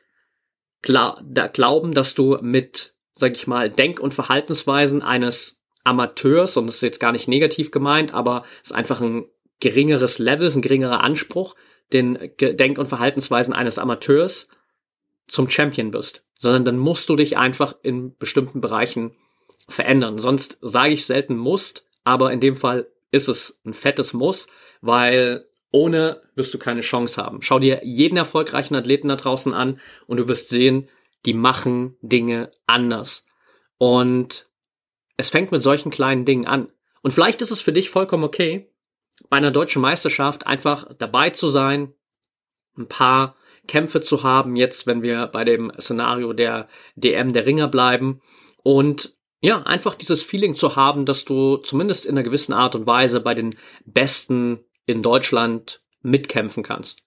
glauben, 0.80 1.92
dass 1.92 2.14
du 2.14 2.38
mit, 2.40 2.94
sag 3.14 3.37
ich 3.37 3.47
mal, 3.47 3.68
Denk- 3.68 4.00
und 4.00 4.14
Verhaltensweisen 4.14 5.02
eines 5.02 5.61
Amateurs, 5.85 6.56
und 6.56 6.66
das 6.66 6.76
ist 6.76 6.83
jetzt 6.83 7.00
gar 7.00 7.12
nicht 7.12 7.28
negativ 7.28 7.71
gemeint, 7.71 8.14
aber 8.14 8.44
es 8.62 8.71
ist 8.71 8.76
einfach 8.76 9.02
ein 9.02 9.26
geringeres 9.61 10.18
Level, 10.18 10.47
ist 10.47 10.56
ein 10.56 10.62
geringerer 10.62 11.02
Anspruch, 11.02 11.54
den 11.92 12.18
Denk- 12.40 12.78
und 12.78 12.87
Verhaltensweisen 12.87 13.52
eines 13.52 13.78
Amateurs 13.78 14.49
zum 15.26 15.49
Champion 15.49 15.93
wirst, 15.93 16.23
sondern 16.38 16.64
dann 16.64 16.78
musst 16.78 17.09
du 17.09 17.16
dich 17.16 17.37
einfach 17.37 17.75
in 17.83 18.16
bestimmten 18.16 18.61
Bereichen 18.61 19.12
verändern. 19.69 20.19
Sonst 20.19 20.59
sage 20.61 20.93
ich 20.93 21.07
selten 21.07 21.37
musst, 21.37 21.87
aber 22.04 22.33
in 22.33 22.40
dem 22.40 22.57
Fall 22.57 22.88
ist 23.11 23.28
es 23.28 23.61
ein 23.64 23.75
fettes 23.75 24.12
Muss, 24.12 24.49
weil 24.81 25.47
ohne 25.71 26.23
wirst 26.35 26.52
du 26.54 26.59
keine 26.59 26.83
Chance 26.83 27.21
haben. 27.21 27.43
Schau 27.43 27.59
dir 27.59 27.81
jeden 27.85 28.16
erfolgreichen 28.16 28.76
Athleten 28.76 29.09
da 29.09 29.16
draußen 29.16 29.54
an 29.54 29.81
und 30.07 30.19
du 30.19 30.28
wirst 30.28 30.49
sehen, 30.49 30.88
die 31.26 31.35
machen 31.35 31.97
Dinge 32.00 32.52
anders. 32.66 33.25
Und 33.78 34.49
es 35.16 35.31
fängt 35.31 35.52
mit 35.52 35.62
solchen 35.62 35.90
kleinen 35.90 36.25
Dingen 36.25 36.47
an. 36.47 36.71
Und 37.02 37.12
vielleicht 37.12 37.43
ist 37.43 37.50
es 37.50 37.61
für 37.61 37.73
dich 37.73 37.90
vollkommen 37.90 38.25
okay, 38.25 38.71
bei 39.31 39.37
einer 39.37 39.50
deutschen 39.50 39.83
Meisterschaft 39.83 40.47
einfach 40.47 40.93
dabei 40.99 41.31
zu 41.31 41.49
sein, 41.49 41.93
ein 42.76 42.88
paar 42.88 43.37
Kämpfe 43.66 44.00
zu 44.00 44.23
haben, 44.23 44.56
jetzt 44.56 44.87
wenn 44.87 45.02
wir 45.02 45.26
bei 45.26 45.44
dem 45.44 45.73
Szenario 45.80 46.33
der 46.33 46.68
DM 46.97 47.33
der 47.33 47.47
Ringer 47.47 47.68
bleiben 47.68 48.21
und 48.62 49.14
ja, 49.40 49.62
einfach 49.62 49.94
dieses 49.94 50.23
Feeling 50.23 50.54
zu 50.54 50.75
haben, 50.75 51.04
dass 51.04 51.26
du 51.26 51.59
zumindest 51.59 52.06
in 52.06 52.12
einer 52.12 52.23
gewissen 52.23 52.54
Art 52.54 52.75
und 52.75 52.87
Weise 52.87 53.21
bei 53.21 53.35
den 53.35 53.54
besten 53.85 54.64
in 54.87 55.02
Deutschland 55.02 55.80
mitkämpfen 56.00 56.62
kannst. 56.62 57.02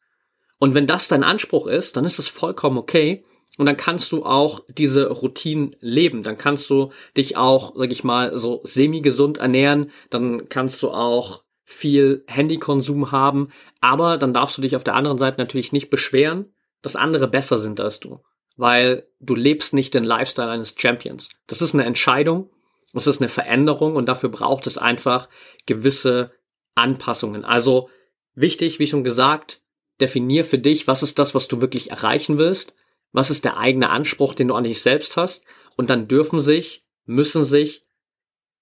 Und 0.59 0.75
wenn 0.75 0.85
das 0.85 1.07
dein 1.07 1.23
Anspruch 1.23 1.65
ist, 1.65 1.97
dann 1.97 2.05
ist 2.05 2.19
es 2.19 2.27
vollkommen 2.27 2.77
okay. 2.77 3.23
Und 3.57 3.65
dann 3.65 3.77
kannst 3.77 4.11
du 4.11 4.23
auch 4.23 4.61
diese 4.69 5.09
Routinen 5.09 5.75
leben. 5.79 6.21
Dann 6.21 6.37
kannst 6.37 6.69
du 6.69 6.91
dich 7.15 7.37
auch, 7.37 7.73
sag 7.75 7.91
ich 7.91 8.03
mal, 8.03 8.37
so 8.37 8.61
semi-gesund 8.63 9.39
ernähren. 9.39 9.89
Dann 10.11 10.47
kannst 10.47 10.81
du 10.83 10.91
auch 10.91 11.43
viel 11.69 12.23
Handykonsum 12.27 13.11
haben. 13.11 13.49
Aber 13.81 14.17
dann 14.17 14.33
darfst 14.33 14.57
du 14.57 14.61
dich 14.61 14.77
auf 14.77 14.85
der 14.85 14.95
anderen 14.95 15.17
Seite 15.17 15.37
natürlich 15.37 15.73
nicht 15.73 15.89
beschweren, 15.89 16.53
dass 16.81 16.95
andere 16.95 17.27
besser 17.27 17.57
sind 17.57 17.81
als 17.81 17.99
du. 17.99 18.23
Weil 18.55 19.05
du 19.19 19.35
lebst 19.35 19.73
nicht 19.73 19.93
den 19.93 20.05
Lifestyle 20.05 20.49
eines 20.49 20.75
Champions. 20.77 21.29
Das 21.45 21.61
ist 21.61 21.73
eine 21.73 21.85
Entscheidung. 21.85 22.49
Das 22.93 23.05
ist 23.05 23.21
eine 23.21 23.27
Veränderung 23.27 23.97
und 23.97 24.07
dafür 24.07 24.29
braucht 24.29 24.65
es 24.65 24.77
einfach 24.77 25.27
gewisse 25.65 26.31
Anpassungen. 26.73 27.43
Also 27.43 27.89
wichtig, 28.33 28.79
wie 28.79 28.87
schon 28.87 29.03
gesagt, 29.03 29.61
definier 29.99 30.45
für 30.45 30.59
dich, 30.59 30.87
was 30.87 31.03
ist 31.03 31.19
das, 31.19 31.35
was 31.35 31.49
du 31.49 31.59
wirklich 31.59 31.91
erreichen 31.91 32.37
willst, 32.37 32.75
was 33.11 33.29
ist 33.29 33.43
der 33.43 33.57
eigene 33.57 33.89
Anspruch, 33.89 34.33
den 34.33 34.47
du 34.47 34.55
an 34.55 34.63
dich 34.63 34.81
selbst 34.81 35.17
hast 35.17 35.43
und 35.75 35.89
dann 35.89 36.07
dürfen 36.07 36.39
sich, 36.39 36.81
müssen 37.05 37.43
sich 37.43 37.81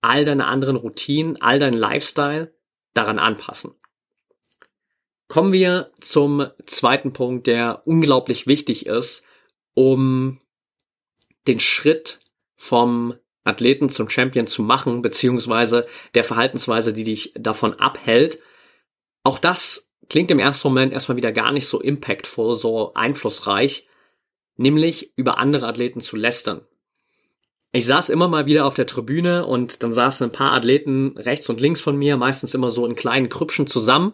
all 0.02 0.26
deine 0.26 0.48
anderen 0.48 0.76
Routinen, 0.76 1.40
all 1.40 1.60
dein 1.60 1.74
Lifestyle 1.74 2.55
daran 2.96 3.20
anpassen. 3.20 3.76
Kommen 5.28 5.54
wir 5.54 5.92
zum 6.00 6.48
zweiten 6.66 7.14
Punkt, 7.14 7.46
der 7.46 7.84
unglaublich 7.86 8.48
wichtig 8.48 8.88
ist, 8.88 9.24
um 9.74 10.40
den 11.48 11.60
Schritt 11.60 12.20
vom 12.56 13.16
Athleten 13.44 13.90
zum 13.90 14.10
Champion 14.10 14.48
zu 14.48 14.64
machen, 14.64 15.02
beziehungsweise 15.02 15.86
der 16.16 16.24
Verhaltensweise, 16.24 16.94
die 16.94 17.04
dich 17.04 17.34
davon 17.36 17.74
abhält. 17.74 18.40
Auch 19.24 19.38
das 19.38 19.92
klingt 20.10 20.32
im 20.32 20.40
ersten 20.40 20.68
Moment 20.68 20.94
erstmal 20.94 21.18
wieder 21.18 21.32
gar 21.32 21.52
nicht 21.52 21.68
so 21.68 21.80
impactful, 21.80 22.58
so 22.58 22.94
einflussreich, 22.94 23.88
nämlich 24.58 25.18
über 25.18 25.38
andere 25.38 25.68
Athleten 25.68 26.02
zu 26.02 26.16
lästern. 26.16 26.66
Ich 27.76 27.88
saß 27.88 28.08
immer 28.08 28.30
mal 28.30 28.46
wieder 28.46 28.66
auf 28.66 28.76
der 28.76 28.86
Tribüne 28.86 29.46
und 29.46 29.84
dann 29.84 29.92
saßen 29.92 30.30
ein 30.30 30.32
paar 30.32 30.54
Athleten 30.54 31.18
rechts 31.18 31.50
und 31.50 31.60
links 31.60 31.82
von 31.82 31.98
mir, 31.98 32.16
meistens 32.16 32.54
immer 32.54 32.70
so 32.70 32.86
in 32.86 32.96
kleinen 32.96 33.28
Krüppchen 33.28 33.68
zusammen 33.68 34.14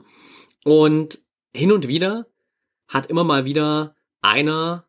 und 0.63 1.19
hin 1.53 1.71
und 1.71 1.87
wieder 1.87 2.25
hat 2.87 3.05
immer 3.05 3.23
mal 3.23 3.45
wieder 3.45 3.95
einer 4.19 4.87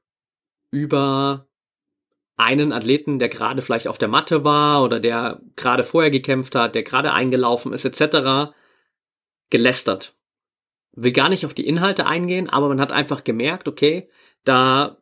über 0.71 1.51
einen 2.39 2.73
Athleten, 2.73 3.19
der 3.19 3.29
gerade 3.29 3.61
vielleicht 3.61 3.89
auf 3.89 3.99
der 3.99 4.09
Matte 4.09 4.43
war 4.43 4.83
oder 4.83 5.01
der 5.01 5.43
gerade 5.55 5.85
vorher 5.85 6.11
gekämpft 6.11 6.55
hat, 6.55 6.75
der 6.75 6.83
gerade 6.83 7.13
eingelaufen 7.13 7.75
ist, 7.75 7.85
etc., 7.85 8.55
gelästert. 9.51 10.15
Will 10.93 11.13
gar 11.13 11.29
nicht 11.29 11.45
auf 11.45 11.53
die 11.53 11.67
Inhalte 11.67 12.07
eingehen, 12.07 12.49
aber 12.49 12.69
man 12.69 12.81
hat 12.81 12.91
einfach 12.91 13.23
gemerkt, 13.23 13.69
okay, 13.69 14.09
da 14.45 14.97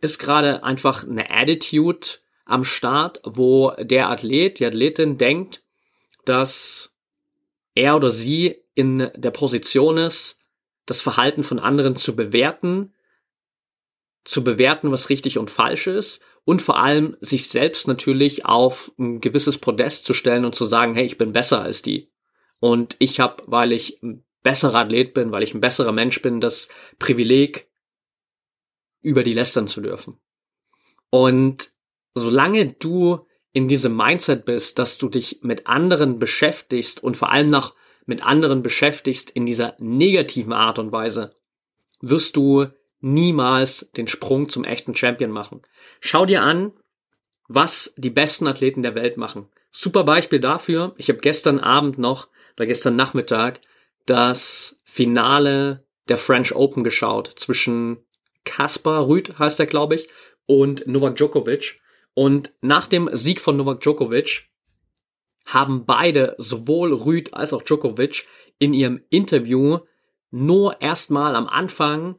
ist 0.00 0.20
gerade 0.20 0.62
einfach 0.62 1.02
eine 1.02 1.32
Attitude 1.32 2.22
am 2.44 2.64
Start, 2.64 3.20
wo 3.24 3.72
der 3.78 4.10
Athlet, 4.10 4.58
die 4.58 4.66
Athletin 4.66 5.18
denkt, 5.18 5.62
dass 6.24 6.94
er 7.74 7.96
oder 7.96 8.10
sie 8.10 8.62
in 8.74 9.10
der 9.14 9.30
Position 9.30 9.98
ist, 9.98 10.38
das 10.86 11.00
Verhalten 11.00 11.42
von 11.42 11.58
anderen 11.58 11.96
zu 11.96 12.14
bewerten 12.14 12.94
zu 14.24 14.42
bewerten, 14.42 14.90
was 14.90 15.10
richtig 15.10 15.38
und 15.38 15.50
falsch 15.50 15.86
ist 15.86 16.22
und 16.44 16.62
vor 16.62 16.78
allem 16.78 17.16
sich 17.20 17.48
selbst 17.48 17.86
natürlich 17.86 18.46
auf 18.46 18.92
ein 18.98 19.20
gewisses 19.20 19.58
Podest 19.58 20.06
zu 20.06 20.14
stellen 20.14 20.44
und 20.44 20.54
zu 20.54 20.64
sagen, 20.64 20.94
hey, 20.94 21.04
ich 21.04 21.18
bin 21.18 21.32
besser 21.32 21.60
als 21.60 21.82
die. 21.82 22.08
Und 22.58 22.96
ich 22.98 23.20
habe, 23.20 23.42
weil 23.46 23.72
ich 23.72 24.02
ein 24.02 24.24
besserer 24.42 24.80
Athlet 24.80 25.12
bin, 25.12 25.30
weil 25.30 25.42
ich 25.42 25.54
ein 25.54 25.60
besserer 25.60 25.92
Mensch 25.92 26.22
bin, 26.22 26.40
das 26.40 26.68
Privileg, 26.98 27.70
über 29.02 29.22
die 29.22 29.34
lästern 29.34 29.66
zu 29.66 29.82
dürfen. 29.82 30.18
Und 31.10 31.73
solange 32.14 32.72
du 32.72 33.26
in 33.52 33.68
diesem 33.68 33.96
Mindset 33.96 34.44
bist, 34.44 34.78
dass 34.78 34.98
du 34.98 35.08
dich 35.08 35.40
mit 35.42 35.66
anderen 35.66 36.18
beschäftigst 36.18 37.02
und 37.02 37.16
vor 37.16 37.30
allem 37.30 37.48
noch 37.48 37.74
mit 38.06 38.24
anderen 38.24 38.62
beschäftigst 38.62 39.30
in 39.30 39.46
dieser 39.46 39.76
negativen 39.78 40.52
Art 40.52 40.78
und 40.78 40.92
Weise, 40.92 41.34
wirst 42.00 42.36
du 42.36 42.66
niemals 43.00 43.90
den 43.96 44.08
Sprung 44.08 44.48
zum 44.48 44.64
echten 44.64 44.94
Champion 44.94 45.30
machen. 45.30 45.62
Schau 46.00 46.26
dir 46.26 46.42
an, 46.42 46.72
was 47.48 47.94
die 47.96 48.10
besten 48.10 48.46
Athleten 48.46 48.82
der 48.82 48.94
Welt 48.94 49.16
machen. 49.16 49.48
Super 49.70 50.04
Beispiel 50.04 50.40
dafür. 50.40 50.94
Ich 50.96 51.08
habe 51.08 51.18
gestern 51.18 51.60
Abend 51.60 51.98
noch 51.98 52.28
oder 52.56 52.66
gestern 52.66 52.96
Nachmittag 52.96 53.60
das 54.06 54.80
Finale 54.84 55.84
der 56.08 56.18
French 56.18 56.54
Open 56.54 56.84
geschaut 56.84 57.28
zwischen 57.36 57.98
Kaspar 58.44 59.06
Rüd 59.08 59.38
heißt 59.38 59.58
er, 59.60 59.66
glaube 59.66 59.94
ich, 59.94 60.08
und 60.46 60.86
Novak 60.86 61.16
Djokovic. 61.16 61.80
Und 62.14 62.54
nach 62.60 62.86
dem 62.86 63.10
Sieg 63.12 63.40
von 63.40 63.56
Novak 63.56 63.80
Djokovic 63.80 64.48
haben 65.46 65.84
beide, 65.84 66.34
sowohl 66.38 66.92
Rüd 66.92 67.34
als 67.34 67.52
auch 67.52 67.62
Djokovic, 67.62 68.26
in 68.58 68.72
ihrem 68.72 69.02
Interview 69.10 69.80
nur 70.30 70.80
erstmal 70.80 71.36
am 71.36 71.48
Anfang 71.48 72.18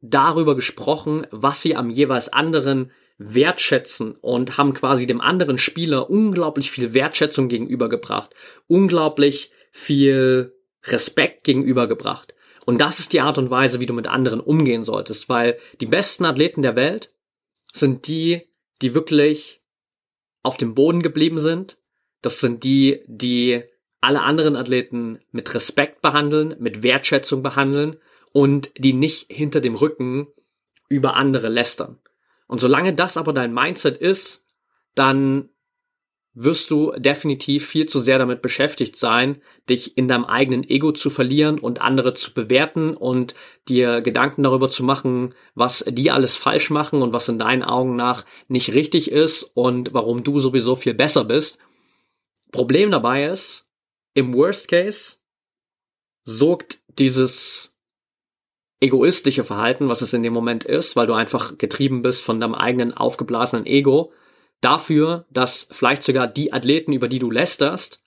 darüber 0.00 0.54
gesprochen, 0.54 1.26
was 1.30 1.62
sie 1.62 1.76
am 1.76 1.90
jeweils 1.90 2.30
anderen 2.32 2.90
wertschätzen 3.16 4.16
und 4.20 4.58
haben 4.58 4.74
quasi 4.74 5.06
dem 5.06 5.20
anderen 5.20 5.58
Spieler 5.58 6.10
unglaublich 6.10 6.70
viel 6.70 6.94
Wertschätzung 6.94 7.48
gegenübergebracht, 7.48 8.34
unglaublich 8.66 9.52
viel 9.70 10.54
Respekt 10.84 11.44
gegenübergebracht. 11.44 12.34
Und 12.66 12.80
das 12.80 12.98
ist 12.98 13.12
die 13.12 13.20
Art 13.20 13.38
und 13.38 13.50
Weise, 13.50 13.80
wie 13.80 13.86
du 13.86 13.94
mit 13.94 14.06
anderen 14.06 14.40
umgehen 14.40 14.82
solltest, 14.82 15.28
weil 15.28 15.58
die 15.80 15.86
besten 15.86 16.24
Athleten 16.24 16.62
der 16.62 16.76
Welt 16.76 17.12
sind 17.72 18.06
die, 18.08 18.42
die 18.84 18.94
wirklich 18.94 19.60
auf 20.42 20.58
dem 20.58 20.74
Boden 20.74 21.02
geblieben 21.02 21.40
sind. 21.40 21.78
Das 22.20 22.40
sind 22.40 22.64
die, 22.64 23.02
die 23.06 23.64
alle 24.02 24.20
anderen 24.20 24.56
Athleten 24.56 25.20
mit 25.32 25.54
Respekt 25.54 26.02
behandeln, 26.02 26.54
mit 26.58 26.82
Wertschätzung 26.82 27.42
behandeln 27.42 27.96
und 28.32 28.72
die 28.76 28.92
nicht 28.92 29.32
hinter 29.32 29.62
dem 29.62 29.74
Rücken 29.74 30.26
über 30.90 31.16
andere 31.16 31.48
lästern. 31.48 31.98
Und 32.46 32.60
solange 32.60 32.94
das 32.94 33.16
aber 33.16 33.32
dein 33.32 33.54
Mindset 33.54 33.96
ist, 33.96 34.44
dann 34.94 35.48
wirst 36.34 36.70
du 36.70 36.92
definitiv 36.96 37.66
viel 37.66 37.86
zu 37.86 38.00
sehr 38.00 38.18
damit 38.18 38.42
beschäftigt 38.42 38.96
sein, 38.96 39.40
dich 39.70 39.96
in 39.96 40.08
deinem 40.08 40.24
eigenen 40.24 40.68
Ego 40.68 40.90
zu 40.90 41.08
verlieren 41.08 41.60
und 41.60 41.80
andere 41.80 42.14
zu 42.14 42.34
bewerten 42.34 42.96
und 42.96 43.34
dir 43.68 44.00
Gedanken 44.00 44.42
darüber 44.42 44.68
zu 44.68 44.82
machen, 44.82 45.34
was 45.54 45.84
die 45.88 46.10
alles 46.10 46.34
falsch 46.34 46.70
machen 46.70 47.02
und 47.02 47.12
was 47.12 47.28
in 47.28 47.38
deinen 47.38 47.62
Augen 47.62 47.94
nach 47.94 48.24
nicht 48.48 48.72
richtig 48.72 49.12
ist 49.12 49.44
und 49.54 49.94
warum 49.94 50.24
du 50.24 50.40
sowieso 50.40 50.74
viel 50.74 50.94
besser 50.94 51.24
bist. 51.24 51.58
Problem 52.50 52.90
dabei 52.90 53.26
ist, 53.26 53.66
im 54.14 54.34
Worst 54.34 54.68
Case 54.68 55.16
sorgt 56.24 56.80
dieses 56.98 57.76
egoistische 58.80 59.44
Verhalten, 59.44 59.88
was 59.88 60.02
es 60.02 60.12
in 60.12 60.22
dem 60.22 60.32
Moment 60.32 60.64
ist, 60.64 60.96
weil 60.96 61.06
du 61.06 61.14
einfach 61.14 61.58
getrieben 61.58 62.02
bist 62.02 62.22
von 62.22 62.40
deinem 62.40 62.54
eigenen 62.54 62.92
aufgeblasenen 62.92 63.66
Ego, 63.66 64.12
dafür, 64.64 65.26
dass 65.30 65.68
vielleicht 65.70 66.02
sogar 66.02 66.26
die 66.26 66.52
Athleten, 66.52 66.92
über 66.92 67.08
die 67.08 67.18
du 67.18 67.30
lästerst, 67.30 68.02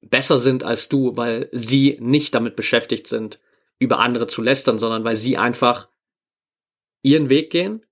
besser 0.00 0.38
sind 0.38 0.64
als 0.64 0.88
du, 0.88 1.16
weil 1.16 1.48
sie 1.52 1.96
nicht 2.00 2.34
damit 2.34 2.56
beschäftigt 2.56 3.06
sind, 3.06 3.40
über 3.78 3.98
andere 3.98 4.26
zu 4.26 4.42
lästern, 4.42 4.78
sondern 4.78 5.04
weil 5.04 5.16
sie 5.16 5.36
einfach 5.36 5.88
ihren 7.02 7.30
Weg 7.30 7.50
gehen, 7.50 7.84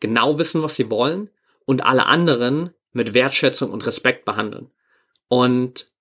genau 0.00 0.38
wissen, 0.38 0.62
was 0.62 0.76
sie 0.76 0.90
wollen 0.90 1.30
und 1.64 1.84
alle 1.84 2.06
anderen 2.06 2.74
mit 2.92 3.14
Wertschätzung 3.14 3.70
und 3.70 3.86
Respekt 3.86 4.24
behandeln. 4.24 4.70
Und 5.28 5.92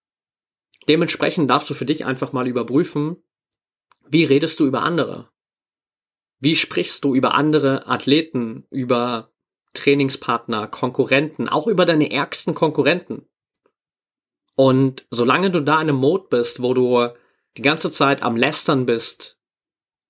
dementsprechend 0.88 1.50
darfst 1.50 1.70
du 1.70 1.74
für 1.74 1.86
dich 1.86 2.06
einfach 2.06 2.34
mal 2.34 2.48
überprüfen, 2.48 3.24
wie 4.08 4.26
redest 4.26 4.60
du 4.60 4.66
über 4.66 4.82
andere? 4.82 5.30
Wie 6.40 6.56
sprichst 6.56 7.04
du 7.04 7.16
über 7.16 7.36
andere 7.36 7.88
Athleten, 7.88 8.68
über 8.70 9.33
Trainingspartner, 9.74 10.68
Konkurrenten, 10.68 11.50
auch 11.50 11.68
über 11.68 11.86
deine 11.86 12.12
ärgsten 12.12 12.54
Konkurrenten? 12.56 13.28
Und 14.56 15.08
solange 15.10 15.52
du 15.52 15.62
da 15.62 15.76
in 15.76 15.90
einem 15.90 15.98
Mode 15.98 16.28
bist, 16.30 16.62
wo 16.62 16.74
du 16.74 17.10
die 17.58 17.62
ganze 17.62 17.92
Zeit 17.92 18.24
am 18.24 18.36
Lästern 18.36 18.86
bist, 18.86 19.40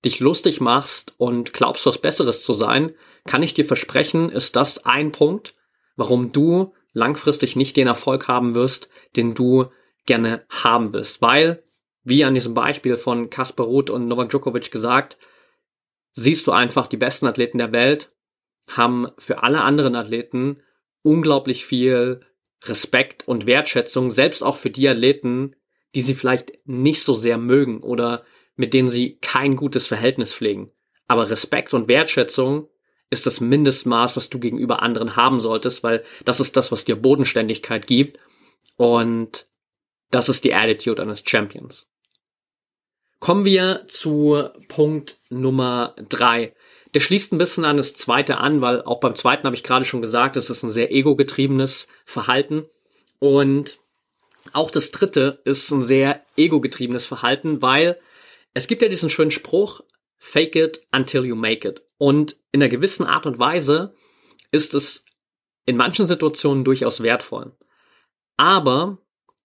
dich 0.04 0.20
lustig 0.20 0.60
machst 0.60 1.14
und 1.16 1.52
glaubst, 1.52 1.86
was 1.86 1.98
Besseres 1.98 2.44
zu 2.44 2.52
sein, 2.52 2.94
kann 3.26 3.42
ich 3.42 3.54
dir 3.54 3.64
versprechen, 3.64 4.30
ist 4.30 4.56
das 4.56 4.84
ein 4.84 5.12
Punkt, 5.12 5.54
warum 5.96 6.32
du 6.32 6.74
langfristig 6.92 7.56
nicht 7.56 7.76
den 7.76 7.86
Erfolg 7.86 8.28
haben 8.28 8.54
wirst, 8.54 8.90
den 9.16 9.34
du 9.34 9.70
gerne 10.06 10.44
haben 10.50 10.92
wirst. 10.92 11.22
Weil, 11.22 11.62
wie 12.02 12.24
an 12.24 12.34
diesem 12.34 12.54
Beispiel 12.54 12.96
von 12.96 13.30
Kasper 13.30 13.64
Ruth 13.64 13.90
und 13.90 14.06
Novak 14.06 14.28
Djokovic 14.30 14.70
gesagt, 14.70 15.18
siehst 16.12 16.46
du 16.46 16.52
einfach, 16.52 16.86
die 16.86 16.98
besten 16.98 17.26
Athleten 17.26 17.58
der 17.58 17.72
Welt 17.72 18.10
haben 18.68 19.06
für 19.18 19.42
alle 19.42 19.62
anderen 19.62 19.94
Athleten 19.94 20.62
unglaublich 21.02 21.66
viel 21.66 22.20
Respekt 22.64 23.28
und 23.28 23.46
Wertschätzung, 23.46 24.10
selbst 24.10 24.42
auch 24.42 24.56
für 24.56 24.70
die 24.70 24.88
Athleten, 24.88 25.54
die 25.94 26.00
sie 26.00 26.14
vielleicht 26.14 26.66
nicht 26.66 27.02
so 27.02 27.14
sehr 27.14 27.38
mögen 27.38 27.82
oder 27.82 28.24
mit 28.56 28.72
denen 28.72 28.88
sie 28.88 29.18
kein 29.20 29.56
gutes 29.56 29.86
Verhältnis 29.86 30.34
pflegen. 30.34 30.70
Aber 31.06 31.28
Respekt 31.28 31.74
und 31.74 31.88
Wertschätzung 31.88 32.68
ist 33.10 33.26
das 33.26 33.40
Mindestmaß, 33.40 34.16
was 34.16 34.30
du 34.30 34.38
gegenüber 34.38 34.82
anderen 34.82 35.16
haben 35.16 35.40
solltest, 35.40 35.82
weil 35.82 36.02
das 36.24 36.40
ist 36.40 36.56
das, 36.56 36.72
was 36.72 36.84
dir 36.84 36.96
Bodenständigkeit 36.96 37.86
gibt 37.86 38.18
und 38.76 39.46
das 40.10 40.28
ist 40.28 40.44
die 40.44 40.54
Attitude 40.54 41.02
eines 41.02 41.22
Champions. 41.26 41.86
Kommen 43.20 43.44
wir 43.44 43.84
zu 43.86 44.48
Punkt 44.68 45.18
Nummer 45.30 45.94
drei. 46.08 46.54
Der 46.94 47.00
schließt 47.00 47.32
ein 47.32 47.38
bisschen 47.38 47.64
an 47.64 47.76
das 47.76 47.94
zweite 47.94 48.38
an, 48.38 48.60
weil 48.60 48.82
auch 48.82 49.00
beim 49.00 49.14
zweiten 49.14 49.44
habe 49.44 49.56
ich 49.56 49.64
gerade 49.64 49.84
schon 49.84 50.00
gesagt, 50.00 50.36
es 50.36 50.48
ist 50.48 50.62
ein 50.62 50.70
sehr 50.70 50.92
ego-getriebenes 50.92 51.88
Verhalten. 52.04 52.66
Und 53.18 53.80
auch 54.52 54.70
das 54.70 54.90
dritte 54.92 55.40
ist 55.44 55.70
ein 55.70 55.82
sehr 55.82 56.24
ego-getriebenes 56.36 57.06
Verhalten, 57.06 57.60
weil 57.60 57.98
es 58.52 58.68
gibt 58.68 58.82
ja 58.82 58.88
diesen 58.88 59.10
schönen 59.10 59.32
Spruch, 59.32 59.80
fake 60.16 60.54
it 60.54 60.86
until 60.92 61.24
you 61.24 61.34
make 61.34 61.66
it. 61.68 61.82
Und 61.98 62.38
in 62.52 62.62
einer 62.62 62.68
gewissen 62.68 63.06
Art 63.06 63.26
und 63.26 63.38
Weise 63.38 63.94
ist 64.52 64.74
es 64.74 65.04
in 65.66 65.76
manchen 65.76 66.06
Situationen 66.06 66.64
durchaus 66.64 67.02
wertvoll. 67.02 67.56
Aber 68.36 68.98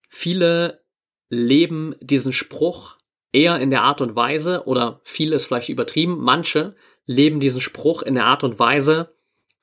viele 0.10 0.84
leben 1.30 1.96
diesen 2.02 2.34
Spruch 2.34 2.96
eher 3.32 3.60
in 3.60 3.70
der 3.70 3.84
Art 3.84 4.02
und 4.02 4.16
Weise, 4.16 4.66
oder 4.66 5.02
viele 5.04 5.36
ist 5.36 5.46
vielleicht 5.46 5.70
übertrieben, 5.70 6.18
manche 6.20 6.76
leben 7.10 7.40
diesen 7.40 7.60
Spruch 7.60 8.04
in 8.04 8.14
der 8.14 8.26
Art 8.26 8.44
und 8.44 8.60
Weise, 8.60 9.16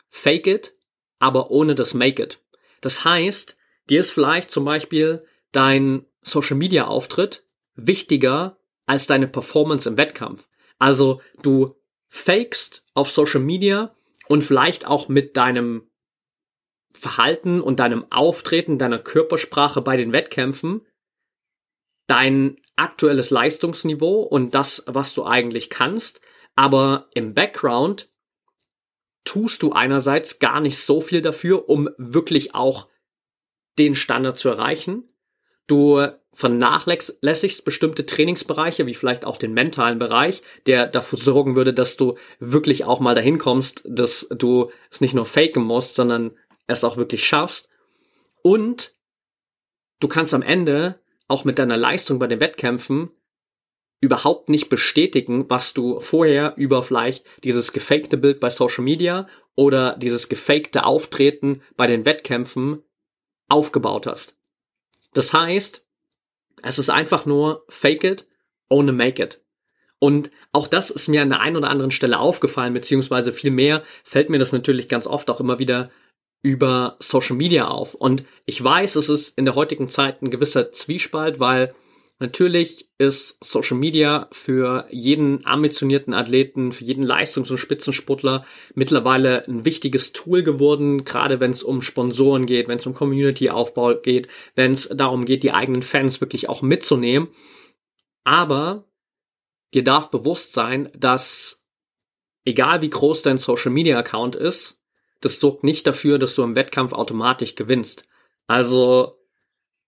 fake 0.09 0.49
it, 0.49 0.75
aber 1.21 1.53
ohne 1.53 1.77
das 1.77 1.95
make 1.95 2.21
it. 2.21 2.41
Das 2.81 3.05
heißt, 3.05 3.57
dir 3.89 4.01
ist 4.01 4.11
vielleicht 4.11 4.51
zum 4.51 4.65
Beispiel 4.65 5.25
dein 5.53 6.05
Social 6.23 6.57
Media 6.57 6.89
Auftritt 6.89 7.45
wichtiger 7.77 8.59
als 8.87 9.07
deine 9.07 9.29
Performance 9.29 9.89
im 9.89 9.97
Wettkampf. 9.97 10.49
Also 10.81 11.23
du 11.41 11.77
fakest 12.09 12.85
auf 12.95 13.13
Social 13.13 13.41
Media 13.41 13.95
und 14.27 14.43
vielleicht 14.43 14.89
auch 14.89 15.09
mit 15.09 15.37
deinem 15.37 15.89
Verhalten 16.91 17.61
und 17.61 17.79
deinem 17.79 18.11
Auftreten, 18.11 18.77
deiner 18.77 18.99
Körpersprache 18.99 19.83
bei 19.83 19.97
den 19.97 20.11
Wettkämpfen 20.11 20.85
dein 22.07 22.57
aktuelles 22.77 23.31
Leistungsniveau 23.31 24.23
und 24.23 24.55
das, 24.55 24.83
was 24.87 25.15
du 25.15 25.25
eigentlich 25.25 25.71
kannst. 25.71 26.21
Aber 26.57 27.09
im 27.15 27.35
Background 27.35 28.09
tust 29.25 29.63
du 29.63 29.73
einerseits 29.73 30.39
gar 30.39 30.61
nicht 30.61 30.79
so 30.79 31.01
viel 31.01 31.23
dafür, 31.23 31.69
um 31.69 31.89
wirklich 31.99 32.55
auch 32.55 32.89
den 33.79 33.95
Standard 33.95 34.39
zu 34.39 34.49
erreichen. 34.49 35.05
Du 35.67 36.07
vernachlässigst 36.33 37.65
bestimmte 37.65 38.07
Trainingsbereiche, 38.07 38.87
wie 38.87 38.95
vielleicht 38.95 39.25
auch 39.25 39.37
den 39.37 39.53
mentalen 39.53 39.99
Bereich, 39.99 40.43
der 40.67 40.87
dafür 40.87 41.19
sorgen 41.19 41.57
würde, 41.57 41.75
dass 41.75 41.97
du 41.97 42.17
wirklich 42.39 42.85
auch 42.85 43.01
mal 43.01 43.15
dahin 43.15 43.39
kommst, 43.39 43.83
dass 43.87 44.29
du 44.31 44.71
es 44.91 45.01
nicht 45.01 45.15
nur 45.15 45.27
faken 45.27 45.65
musst, 45.65 45.95
sondern 45.95 46.33
es 46.67 46.85
auch 46.85 46.97
wirklich 46.97 47.27
schaffst. 47.27 47.69
Und 48.43 48.93
du 49.99 50.09
kannst 50.09 50.35
am 50.35 50.43
Ende 50.43 51.01
auch 51.27 51.45
mit 51.45 51.59
deiner 51.59 51.77
Leistung 51.77 52.19
bei 52.19 52.27
den 52.27 52.41
Wettkämpfen 52.41 53.11
überhaupt 54.01 54.49
nicht 54.49 54.69
bestätigen, 54.69 55.49
was 55.49 55.75
du 55.75 56.01
vorher 56.01 56.55
über 56.57 56.83
vielleicht 56.83 57.25
dieses 57.45 57.73
gefakte 57.73 58.17
Bild 58.17 58.41
bei 58.41 58.51
Social 58.51 58.85
Media 58.85 59.27
oder 59.55 59.97
dieses 59.97 60.29
gefakte 60.29 60.85
Auftreten 60.85 61.63
bei 61.77 61.87
den 61.87 62.05
Wettkämpfen 62.05 62.81
aufgebaut 63.49 64.07
hast. 64.07 64.37
Das 65.15 65.33
heißt, 65.33 65.83
es 66.63 66.79
ist 66.79 66.91
einfach 66.91 67.27
nur 67.27 67.65
fake 67.69 68.05
it, 68.05 68.27
ohne 68.69 68.93
make 68.93 69.23
it. 69.23 69.43
Und 69.99 70.31
auch 70.53 70.69
das 70.69 70.91
ist 70.91 71.09
mir 71.09 71.23
an 71.23 71.31
der 71.31 71.41
einen 71.41 71.57
oder 71.57 71.71
anderen 71.71 71.91
Stelle 71.91 72.19
aufgefallen, 72.19 72.75
beziehungsweise 72.75 73.33
viel 73.33 73.51
mehr 73.51 73.83
fällt 74.05 74.29
mir 74.29 74.39
das 74.39 74.53
natürlich 74.53 74.89
ganz 74.89 75.07
oft 75.07 75.31
auch 75.31 75.41
immer 75.41 75.59
wieder 75.59 75.91
über 76.43 76.97
Social 76.99 77.37
Media 77.37 77.69
auf. 77.69 77.95
Und 77.95 78.25
ich 78.45 78.63
weiß, 78.63 78.97
es 78.97 79.09
ist 79.09 79.39
in 79.39 79.47
der 79.47 79.55
heutigen 79.55 79.89
Zeit 79.89 80.23
ein 80.23 80.31
gewisser 80.31 80.71
Zwiespalt, 80.71 81.41
weil 81.41 81.75
natürlich 82.19 82.89
ist 82.99 83.43
Social 83.45 83.77
Media 83.77 84.29
für 84.33 84.87
jeden 84.91 85.45
ambitionierten 85.47 86.15
Athleten, 86.15 86.73
für 86.73 86.85
jeden 86.85 87.05
Leistungs- 87.05 87.51
und 87.51 87.59
Spitzensportler 87.59 88.45
mittlerweile 88.75 89.47
ein 89.47 89.65
wichtiges 89.65 90.13
Tool 90.13 90.43
geworden, 90.43 91.05
gerade 91.05 91.41
wenn 91.41 91.51
es 91.51 91.63
um 91.63 91.83
Sponsoren 91.83 92.47
geht, 92.47 92.69
wenn 92.69 92.79
es 92.79 92.87
um 92.87 92.95
Community-Aufbau 92.95 93.97
geht, 93.97 94.29
wenn 94.55 94.73
es 94.73 94.89
darum 94.89 95.25
geht, 95.25 95.43
die 95.43 95.53
eigenen 95.53 95.83
Fans 95.83 96.21
wirklich 96.21 96.49
auch 96.49 96.63
mitzunehmen. 96.63 97.29
Aber 98.25 98.89
dir 99.75 99.85
darf 99.85 100.11
bewusst 100.11 100.53
sein, 100.53 100.91
dass 100.97 101.65
egal 102.45 102.83
wie 102.83 102.91
groß 102.91 103.23
dein 103.23 103.39
Social 103.39 103.71
Media 103.71 103.99
Account 103.99 104.37
ist, 104.37 104.81
das 105.21 105.41
sorgt 105.41 105.65
nicht 105.65 105.87
dafür, 105.87 106.19
dass 106.19 106.35
du 106.35 106.43
im 106.43 106.57
Wettkampf 106.57 106.93
automatisch 106.93 107.55
gewinnst. 107.55 108.05
Also 108.47 109.19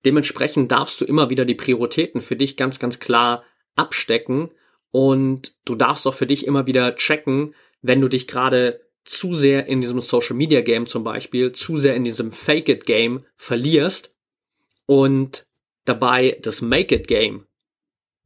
dementsprechend 0.05 0.71
darfst 0.73 1.01
du 1.01 1.05
immer 1.05 1.31
wieder 1.31 1.45
die 1.45 1.55
Prioritäten 1.55 2.21
für 2.21 2.37
dich 2.37 2.57
ganz, 2.57 2.79
ganz 2.79 2.99
klar 2.99 3.45
abstecken. 3.75 4.51
Und 4.91 5.55
du 5.65 5.75
darfst 5.75 6.07
auch 6.07 6.15
für 6.15 6.27
dich 6.27 6.47
immer 6.47 6.67
wieder 6.67 6.97
checken, 6.97 7.55
wenn 7.83 8.01
du 8.01 8.09
dich 8.09 8.27
gerade 8.27 8.81
zu 9.05 9.35
sehr 9.35 9.67
in 9.67 9.81
diesem 9.81 10.01
Social 10.01 10.37
Media 10.37 10.61
Game 10.61 10.87
zum 10.87 11.05
Beispiel, 11.05 11.53
zu 11.53 11.79
sehr 11.79 11.95
in 11.95 12.05
diesem 12.05 12.33
Fake 12.33 12.69
It 12.69 12.85
Game 12.85 13.25
verlierst 13.37 14.15
und 14.87 15.47
dabei 15.85 16.39
das 16.43 16.61
Make 16.61 16.95
It 16.95 17.09
Game 17.09 17.47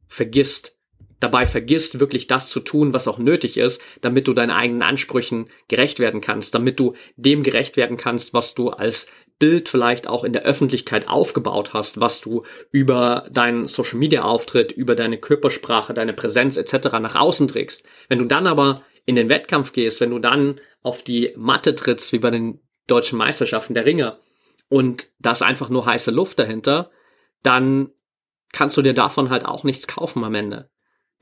vergisst. 0.07 0.77
Dabei 1.19 1.45
vergisst, 1.45 2.01
wirklich 2.01 2.27
das 2.27 2.49
zu 2.49 2.59
tun, 2.59 2.91
was 2.91 3.07
auch 3.07 3.17
nötig 3.17 3.55
ist, 3.55 3.81
damit 4.01 4.27
du 4.27 4.33
deinen 4.33 4.51
eigenen 4.51 4.81
Ansprüchen 4.81 5.49
gerecht 5.69 5.99
werden 5.99 6.19
kannst, 6.19 6.53
damit 6.53 6.81
du 6.81 6.95
dem 7.15 7.43
gerecht 7.43 7.77
werden 7.77 7.95
kannst, 7.95 8.33
was 8.33 8.53
du 8.53 8.69
als 8.69 9.07
Bild 9.43 9.67
vielleicht 9.67 10.07
auch 10.07 10.23
in 10.23 10.31
der 10.31 10.43
Öffentlichkeit 10.43 11.09
aufgebaut 11.09 11.73
hast, 11.73 11.99
was 11.99 12.21
du 12.21 12.43
über 12.71 13.27
deinen 13.29 13.67
Social 13.67 13.99
Media 13.99 14.23
Auftritt, 14.23 14.71
über 14.71 14.95
deine 14.95 15.17
Körpersprache, 15.17 15.93
deine 15.93 16.13
Präsenz 16.13 16.55
etc. 16.55 16.93
nach 17.01 17.15
außen 17.15 17.49
trägst. 17.49 17.83
Wenn 18.07 18.19
du 18.19 18.25
dann 18.25 18.47
aber 18.47 18.83
in 19.05 19.15
den 19.15 19.29
Wettkampf 19.29 19.73
gehst, 19.73 19.99
wenn 19.99 20.11
du 20.11 20.19
dann 20.19 20.61
auf 20.81 21.03
die 21.03 21.33
Matte 21.35 21.75
trittst, 21.75 22.13
wie 22.13 22.19
bei 22.19 22.31
den 22.31 22.61
deutschen 22.87 23.17
Meisterschaften 23.17 23.73
der 23.73 23.85
Ringer, 23.85 24.19
und 24.69 25.09
da 25.19 25.31
ist 25.31 25.41
einfach 25.41 25.69
nur 25.69 25.85
heiße 25.85 26.11
Luft 26.11 26.39
dahinter, 26.39 26.89
dann 27.43 27.91
kannst 28.53 28.77
du 28.77 28.81
dir 28.81 28.93
davon 28.93 29.29
halt 29.29 29.45
auch 29.45 29.63
nichts 29.63 29.87
kaufen 29.87 30.23
am 30.23 30.35
Ende 30.35 30.69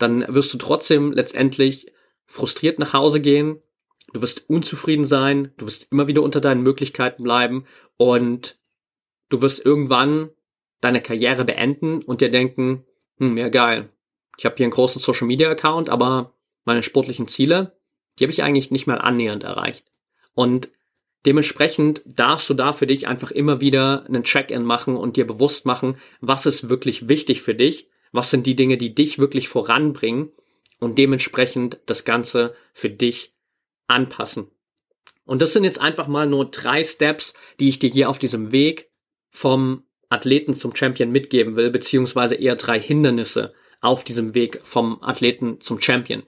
dann 0.02 0.26
wirst 0.34 0.54
du 0.54 0.58
trotzdem 0.58 1.12
letztendlich 1.12 1.92
frustriert 2.26 2.80
nach 2.80 2.94
Hause 2.94 3.22
gehen, 3.22 3.60
du 4.14 4.22
wirst 4.22 4.50
unzufrieden 4.50 5.06
sein, 5.06 5.52
du 5.58 5.66
wirst 5.66 5.92
immer 5.92 6.08
wieder 6.08 6.24
unter 6.24 6.42
deinen 6.42 6.64
Möglichkeiten 6.64 7.24
bleiben 7.24 7.66
und 7.98 8.60
du 9.30 9.42
wirst 9.42 9.66
irgendwann 9.66 10.30
deine 10.82 11.02
Karriere 11.02 11.46
beenden 11.46 12.02
und 12.04 12.22
dir 12.22 12.30
denken, 12.30 12.86
hm, 13.18 13.38
ja 13.38 13.50
geil, 13.50 13.88
ich 14.38 14.46
habe 14.46 14.56
hier 14.58 14.66
einen 14.66 14.74
großen 14.74 15.02
Social 15.02 15.28
Media 15.28 15.50
Account, 15.50 15.90
aber 15.90 16.34
meine 16.66 16.84
sportlichen 16.84 17.28
Ziele, 17.28 17.78
die 18.18 18.24
habe 18.24 18.32
ich 18.32 18.44
eigentlich 18.44 18.72
nicht 18.72 18.88
mal 18.88 18.98
annähernd 18.98 19.44
erreicht. 19.44 19.86
Und 20.34 20.72
dementsprechend 21.26 22.02
darfst 22.06 22.50
du 22.50 22.54
da 22.54 22.74
für 22.74 22.88
dich 22.88 23.08
einfach 23.08 23.32
immer 23.32 23.62
wieder 23.62 24.06
einen 24.08 24.24
Check-in 24.24 24.64
machen 24.64 24.96
und 24.96 25.18
dir 25.18 25.28
bewusst 25.28 25.66
machen, 25.66 25.98
was 26.20 26.46
ist 26.46 26.70
wirklich 26.70 27.08
wichtig 27.08 27.42
für 27.42 27.56
dich 27.56 27.90
Was 28.12 28.30
sind 28.30 28.46
die 28.46 28.56
Dinge, 28.56 28.78
die 28.78 28.94
dich 28.94 29.20
wirklich 29.20 29.48
voranbringen 29.48 30.32
und 30.80 30.98
dementsprechend 30.98 31.80
das 31.86 32.04
Ganze 32.04 32.56
für 32.74 32.90
dich 32.90 33.34
anpassen. 33.92 34.50
Und 35.26 35.42
das 35.42 35.54
sind 35.54 35.64
jetzt 35.64 35.80
einfach 35.80 36.08
mal 36.08 36.28
nur 36.28 36.50
drei 36.50 36.84
Steps, 36.84 37.34
die 37.60 37.70
ich 37.70 37.80
dir 37.80 37.90
hier 37.90 38.10
auf 38.10 38.20
diesem 38.20 38.52
Weg 38.52 38.90
vom 39.30 39.84
Athleten 40.10 40.54
zum 40.54 40.76
Champion 40.76 41.12
mitgeben 41.12 41.56
will, 41.56 41.70
beziehungsweise 41.70 42.36
eher 42.36 42.56
drei 42.56 42.80
Hindernisse 42.80 43.54
auf 43.80 44.04
diesem 44.04 44.36
Weg 44.36 44.60
vom 44.64 45.02
Athleten 45.02 45.62
zum 45.62 45.82
Champion. 45.82 46.24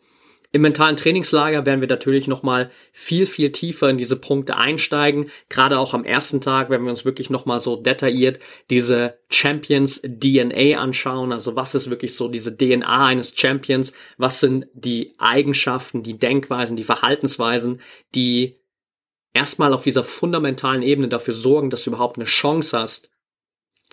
Im 0.55 0.61
mentalen 0.61 0.95
Trainingslager 0.95 1.65
werden 1.65 1.81
wir 1.81 1.87
natürlich 1.87 2.27
nochmal 2.27 2.69
viel, 2.91 3.25
viel 3.25 3.51
tiefer 3.51 3.89
in 3.89 3.97
diese 3.97 4.15
Punkte 4.15 4.55
einsteigen. 4.55 5.31
Gerade 5.49 5.79
auch 5.79 5.95
am 5.95 6.05
ersten 6.05 6.41
Tag 6.41 6.69
werden 6.69 6.83
wir 6.83 6.91
uns 6.91 7.05
wirklich 7.05 7.31
nochmal 7.31 7.59
so 7.59 7.75
detailliert 7.75 8.37
diese 8.69 9.17
Champions 9.31 10.03
DNA 10.03 10.79
anschauen. 10.79 11.31
Also 11.31 11.55
was 11.55 11.73
ist 11.73 11.89
wirklich 11.89 12.13
so 12.13 12.27
diese 12.27 12.55
DNA 12.55 13.07
eines 13.07 13.33
Champions? 13.35 13.93
Was 14.17 14.41
sind 14.41 14.67
die 14.75 15.15
Eigenschaften, 15.17 16.03
die 16.03 16.19
Denkweisen, 16.19 16.75
die 16.75 16.83
Verhaltensweisen, 16.83 17.81
die 18.13 18.53
erstmal 19.33 19.73
auf 19.73 19.81
dieser 19.81 20.03
fundamentalen 20.03 20.83
Ebene 20.83 21.07
dafür 21.07 21.33
sorgen, 21.33 21.71
dass 21.71 21.83
du 21.83 21.89
überhaupt 21.89 22.17
eine 22.17 22.25
Chance 22.25 22.77
hast, 22.77 23.09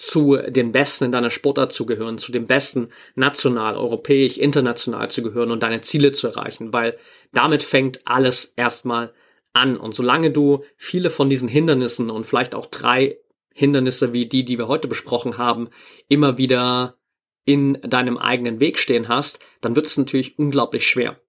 zu 0.00 0.38
den 0.48 0.72
Besten 0.72 1.04
in 1.04 1.12
deiner 1.12 1.30
Sportart 1.30 1.72
zu 1.72 1.84
gehören, 1.84 2.16
zu 2.16 2.32
den 2.32 2.46
Besten 2.46 2.88
national, 3.16 3.76
europäisch, 3.76 4.38
international 4.38 5.10
zu 5.10 5.22
gehören 5.22 5.50
und 5.50 5.62
deine 5.62 5.82
Ziele 5.82 6.12
zu 6.12 6.28
erreichen, 6.28 6.72
weil 6.72 6.96
damit 7.32 7.62
fängt 7.62 8.00
alles 8.06 8.54
erstmal 8.56 9.12
an. 9.52 9.76
Und 9.76 9.94
solange 9.94 10.30
du 10.30 10.64
viele 10.76 11.10
von 11.10 11.28
diesen 11.28 11.48
Hindernissen 11.48 12.08
und 12.08 12.26
vielleicht 12.26 12.54
auch 12.54 12.66
drei 12.66 13.18
Hindernisse 13.52 14.14
wie 14.14 14.26
die, 14.26 14.44
die 14.44 14.56
wir 14.56 14.68
heute 14.68 14.88
besprochen 14.88 15.36
haben, 15.36 15.68
immer 16.08 16.38
wieder 16.38 16.96
in 17.44 17.74
deinem 17.82 18.16
eigenen 18.16 18.58
Weg 18.58 18.78
stehen 18.78 19.08
hast, 19.08 19.38
dann 19.60 19.76
wird 19.76 19.86
es 19.86 19.98
natürlich 19.98 20.38
unglaublich 20.38 20.88
schwer. 20.88 21.20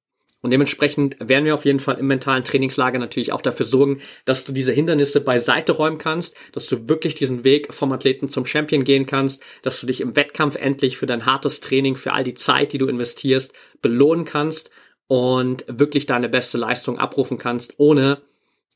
Und 0.41 0.49
dementsprechend 0.49 1.17
werden 1.19 1.45
wir 1.45 1.54
auf 1.54 1.65
jeden 1.65 1.80
Fall 1.80 1.99
im 1.99 2.08
mentalen 2.08 2.43
Trainingslager 2.43 2.97
natürlich 2.97 3.32
auch 3.32 3.41
dafür 3.41 3.65
sorgen, 3.65 4.01
dass 4.25 4.43
du 4.43 4.51
diese 4.51 4.71
Hindernisse 4.71 5.21
beiseite 5.21 5.73
räumen 5.73 5.99
kannst, 5.99 6.36
dass 6.51 6.65
du 6.65 6.89
wirklich 6.89 7.13
diesen 7.13 7.43
Weg 7.43 7.73
vom 7.73 7.91
Athleten 7.91 8.27
zum 8.27 8.45
Champion 8.47 8.84
gehen 8.84 9.06
kannst, 9.06 9.43
dass 9.62 9.80
du 9.80 9.88
dich 9.88 10.01
im 10.01 10.15
Wettkampf 10.15 10.56
endlich 10.56 10.97
für 10.97 11.06
dein 11.06 11.27
hartes 11.27 11.60
Training, 11.60 11.95
für 11.95 12.13
all 12.13 12.23
die 12.23 12.34
Zeit, 12.34 12.73
die 12.73 12.80
du 12.80 12.88
investierst, 12.88 13.54
belohnen 13.84 14.25
kannst 14.25 14.71
und 15.08 15.65
wirklich 15.67 16.08
deine 16.08 16.30
beste 16.30 16.58
Leistung 16.58 16.97
abrufen 16.97 17.38
kannst, 17.38 17.75
ohne 17.77 18.21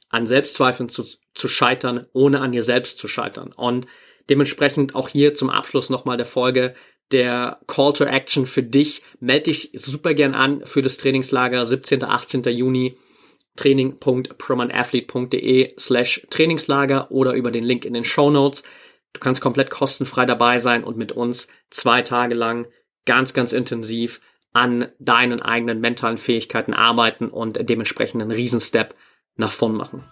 an 0.09 0.27
Selbstzweifeln 0.27 0.89
zu, 0.89 1.03
zu 1.33 1.47
scheitern, 1.49 2.05
ohne 2.13 2.41
an 2.41 2.51
dir 2.51 2.63
selbst 2.63 2.99
zu 2.99 3.07
scheitern. 3.07 3.51
Und 3.53 3.87
dementsprechend 4.29 4.93
auch 4.93 5.09
hier 5.09 5.33
zum 5.33 5.49
Abschluss 5.49 5.89
nochmal 5.89 6.17
der 6.17 6.25
Folge, 6.25 6.75
der 7.11 7.59
Call 7.67 7.93
to 7.93 8.05
Action 8.05 8.45
für 8.45 8.63
dich. 8.63 9.01
Melde 9.19 9.45
dich 9.45 9.71
super 9.73 10.13
gern 10.13 10.33
an 10.33 10.61
für 10.65 10.81
das 10.81 10.97
Trainingslager 10.97 11.65
17. 11.65 12.03
18. 12.03 12.43
Juni 12.43 12.97
training.promanathlete.de 13.55 15.75
slash 15.79 16.27
Trainingslager 16.29 17.09
oder 17.11 17.33
über 17.33 17.51
den 17.51 17.63
Link 17.63 17.85
in 17.85 17.93
den 17.93 18.03
Show 18.03 18.29
Notes. 18.29 18.63
Du 19.13 19.21
kannst 19.21 19.39
komplett 19.41 19.69
kostenfrei 19.69 20.25
dabei 20.25 20.59
sein 20.59 20.83
und 20.83 20.97
mit 20.97 21.13
uns 21.13 21.47
zwei 21.69 22.01
Tage 22.01 22.35
lang 22.35 22.67
ganz, 23.05 23.33
ganz 23.33 23.53
intensiv 23.53 24.19
an 24.51 24.89
deinen 24.99 25.41
eigenen 25.41 25.79
mentalen 25.79 26.17
Fähigkeiten 26.17 26.73
arbeiten 26.73 27.29
und 27.29 27.69
dementsprechend 27.69 28.21
einen 28.21 28.31
Riesenstep 28.31 28.93
nach 29.35 29.51
vorn 29.51 29.75
machen. 29.75 30.03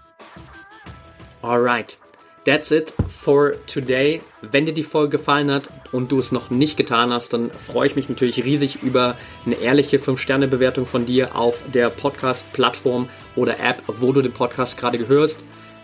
Alright. 1.42 1.98
That's 2.46 2.72
it 2.72 2.94
for 3.08 3.54
today. 3.68 4.22
Wenn 4.42 4.66
dir 4.66 4.74
die 4.74 4.84
Folge 4.84 5.18
gefallen 5.18 5.50
hat 5.50 5.64
und 5.94 6.12
du 6.12 6.20
es 6.20 6.34
noch 6.34 6.50
nicht 6.50 6.76
getan 6.76 7.14
hast, 7.14 7.32
dann 7.32 7.50
freue 7.52 7.88
ich 7.88 7.96
mich 7.96 8.10
natürlich 8.10 8.44
riesig 8.44 8.84
über 8.84 9.16
eine 9.46 9.56
ehrliche 9.56 9.98
5-Sterne-Bewertung 9.98 10.86
von 10.86 11.06
dir 11.06 11.38
auf 11.38 11.64
der 11.74 11.90
Podcast-Plattform 11.90 13.08
oder 13.38 13.62
App, 13.62 13.82
wo 13.88 14.12
du 14.12 14.22
den 14.22 14.34
Podcast 14.34 14.78
gerade 14.78 14.98
gehörst. 14.98 15.40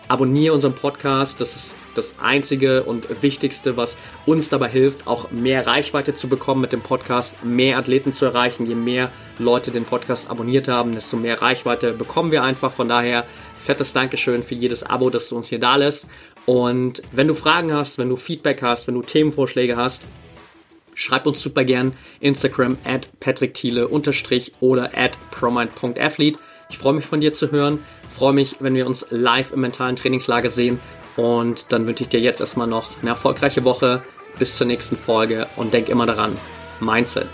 Abonniere 0.08 0.54
unseren 0.54 0.74
Podcast. 0.74 1.40
Das 1.40 1.56
ist 1.56 1.74
das 1.94 2.16
Einzige 2.20 2.82
und 2.82 3.22
Wichtigste, 3.22 3.76
was 3.76 3.96
uns 4.26 4.48
dabei 4.48 4.68
hilft, 4.68 5.06
auch 5.06 5.30
mehr 5.30 5.66
Reichweite 5.66 6.14
zu 6.14 6.28
bekommen 6.28 6.60
mit 6.60 6.72
dem 6.72 6.82
Podcast, 6.82 7.44
mehr 7.44 7.78
Athleten 7.78 8.12
zu 8.12 8.26
erreichen. 8.26 8.66
Je 8.66 8.74
mehr 8.74 9.10
Leute 9.38 9.70
den 9.70 9.84
Podcast 9.84 10.30
abonniert 10.30 10.68
haben, 10.68 10.92
desto 10.94 11.16
mehr 11.16 11.40
Reichweite 11.40 11.92
bekommen 11.92 12.32
wir 12.32 12.42
einfach. 12.44 12.72
Von 12.72 12.88
daher 12.88 13.24
fettes 13.60 13.92
Dankeschön 13.92 14.42
für 14.42 14.54
jedes 14.54 14.82
Abo, 14.82 15.10
das 15.10 15.28
du 15.28 15.36
uns 15.36 15.48
hier 15.48 15.60
da 15.60 15.76
lässt. 15.76 16.06
Und 16.46 17.02
wenn 17.12 17.28
du 17.28 17.34
Fragen 17.34 17.72
hast, 17.72 17.98
wenn 17.98 18.08
du 18.08 18.16
Feedback 18.16 18.62
hast, 18.62 18.86
wenn 18.86 18.94
du 18.94 19.02
Themenvorschläge 19.02 19.76
hast, 19.76 20.02
schreib 20.94 21.26
uns 21.26 21.42
super 21.42 21.64
gern 21.64 21.92
Instagram 22.20 22.78
at 22.84 23.08
Patrick 23.20 23.54
Thiele 23.54 23.88
unterstrich 23.88 24.52
oder 24.60 24.96
at 24.96 25.18
promind.athlete. 25.30 26.38
Ich 26.70 26.78
freue 26.78 26.94
mich 26.94 27.04
von 27.04 27.20
dir 27.20 27.32
zu 27.32 27.50
hören, 27.50 27.80
freue 28.10 28.32
mich, 28.32 28.56
wenn 28.60 28.74
wir 28.74 28.86
uns 28.86 29.06
live 29.10 29.52
im 29.52 29.60
mentalen 29.60 29.96
Trainingslager 29.96 30.50
sehen 30.50 30.80
und 31.16 31.72
dann 31.72 31.86
wünsche 31.86 32.04
ich 32.04 32.08
dir 32.08 32.20
jetzt 32.20 32.40
erstmal 32.40 32.68
noch 32.68 32.88
eine 33.00 33.10
erfolgreiche 33.10 33.64
Woche 33.64 34.02
bis 34.38 34.56
zur 34.56 34.66
nächsten 34.66 34.96
Folge 34.96 35.46
und 35.56 35.72
denk 35.72 35.88
immer 35.88 36.06
daran, 36.06 36.36
Mindset 36.80 37.28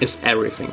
is 0.00 0.18
everything. 0.24 0.70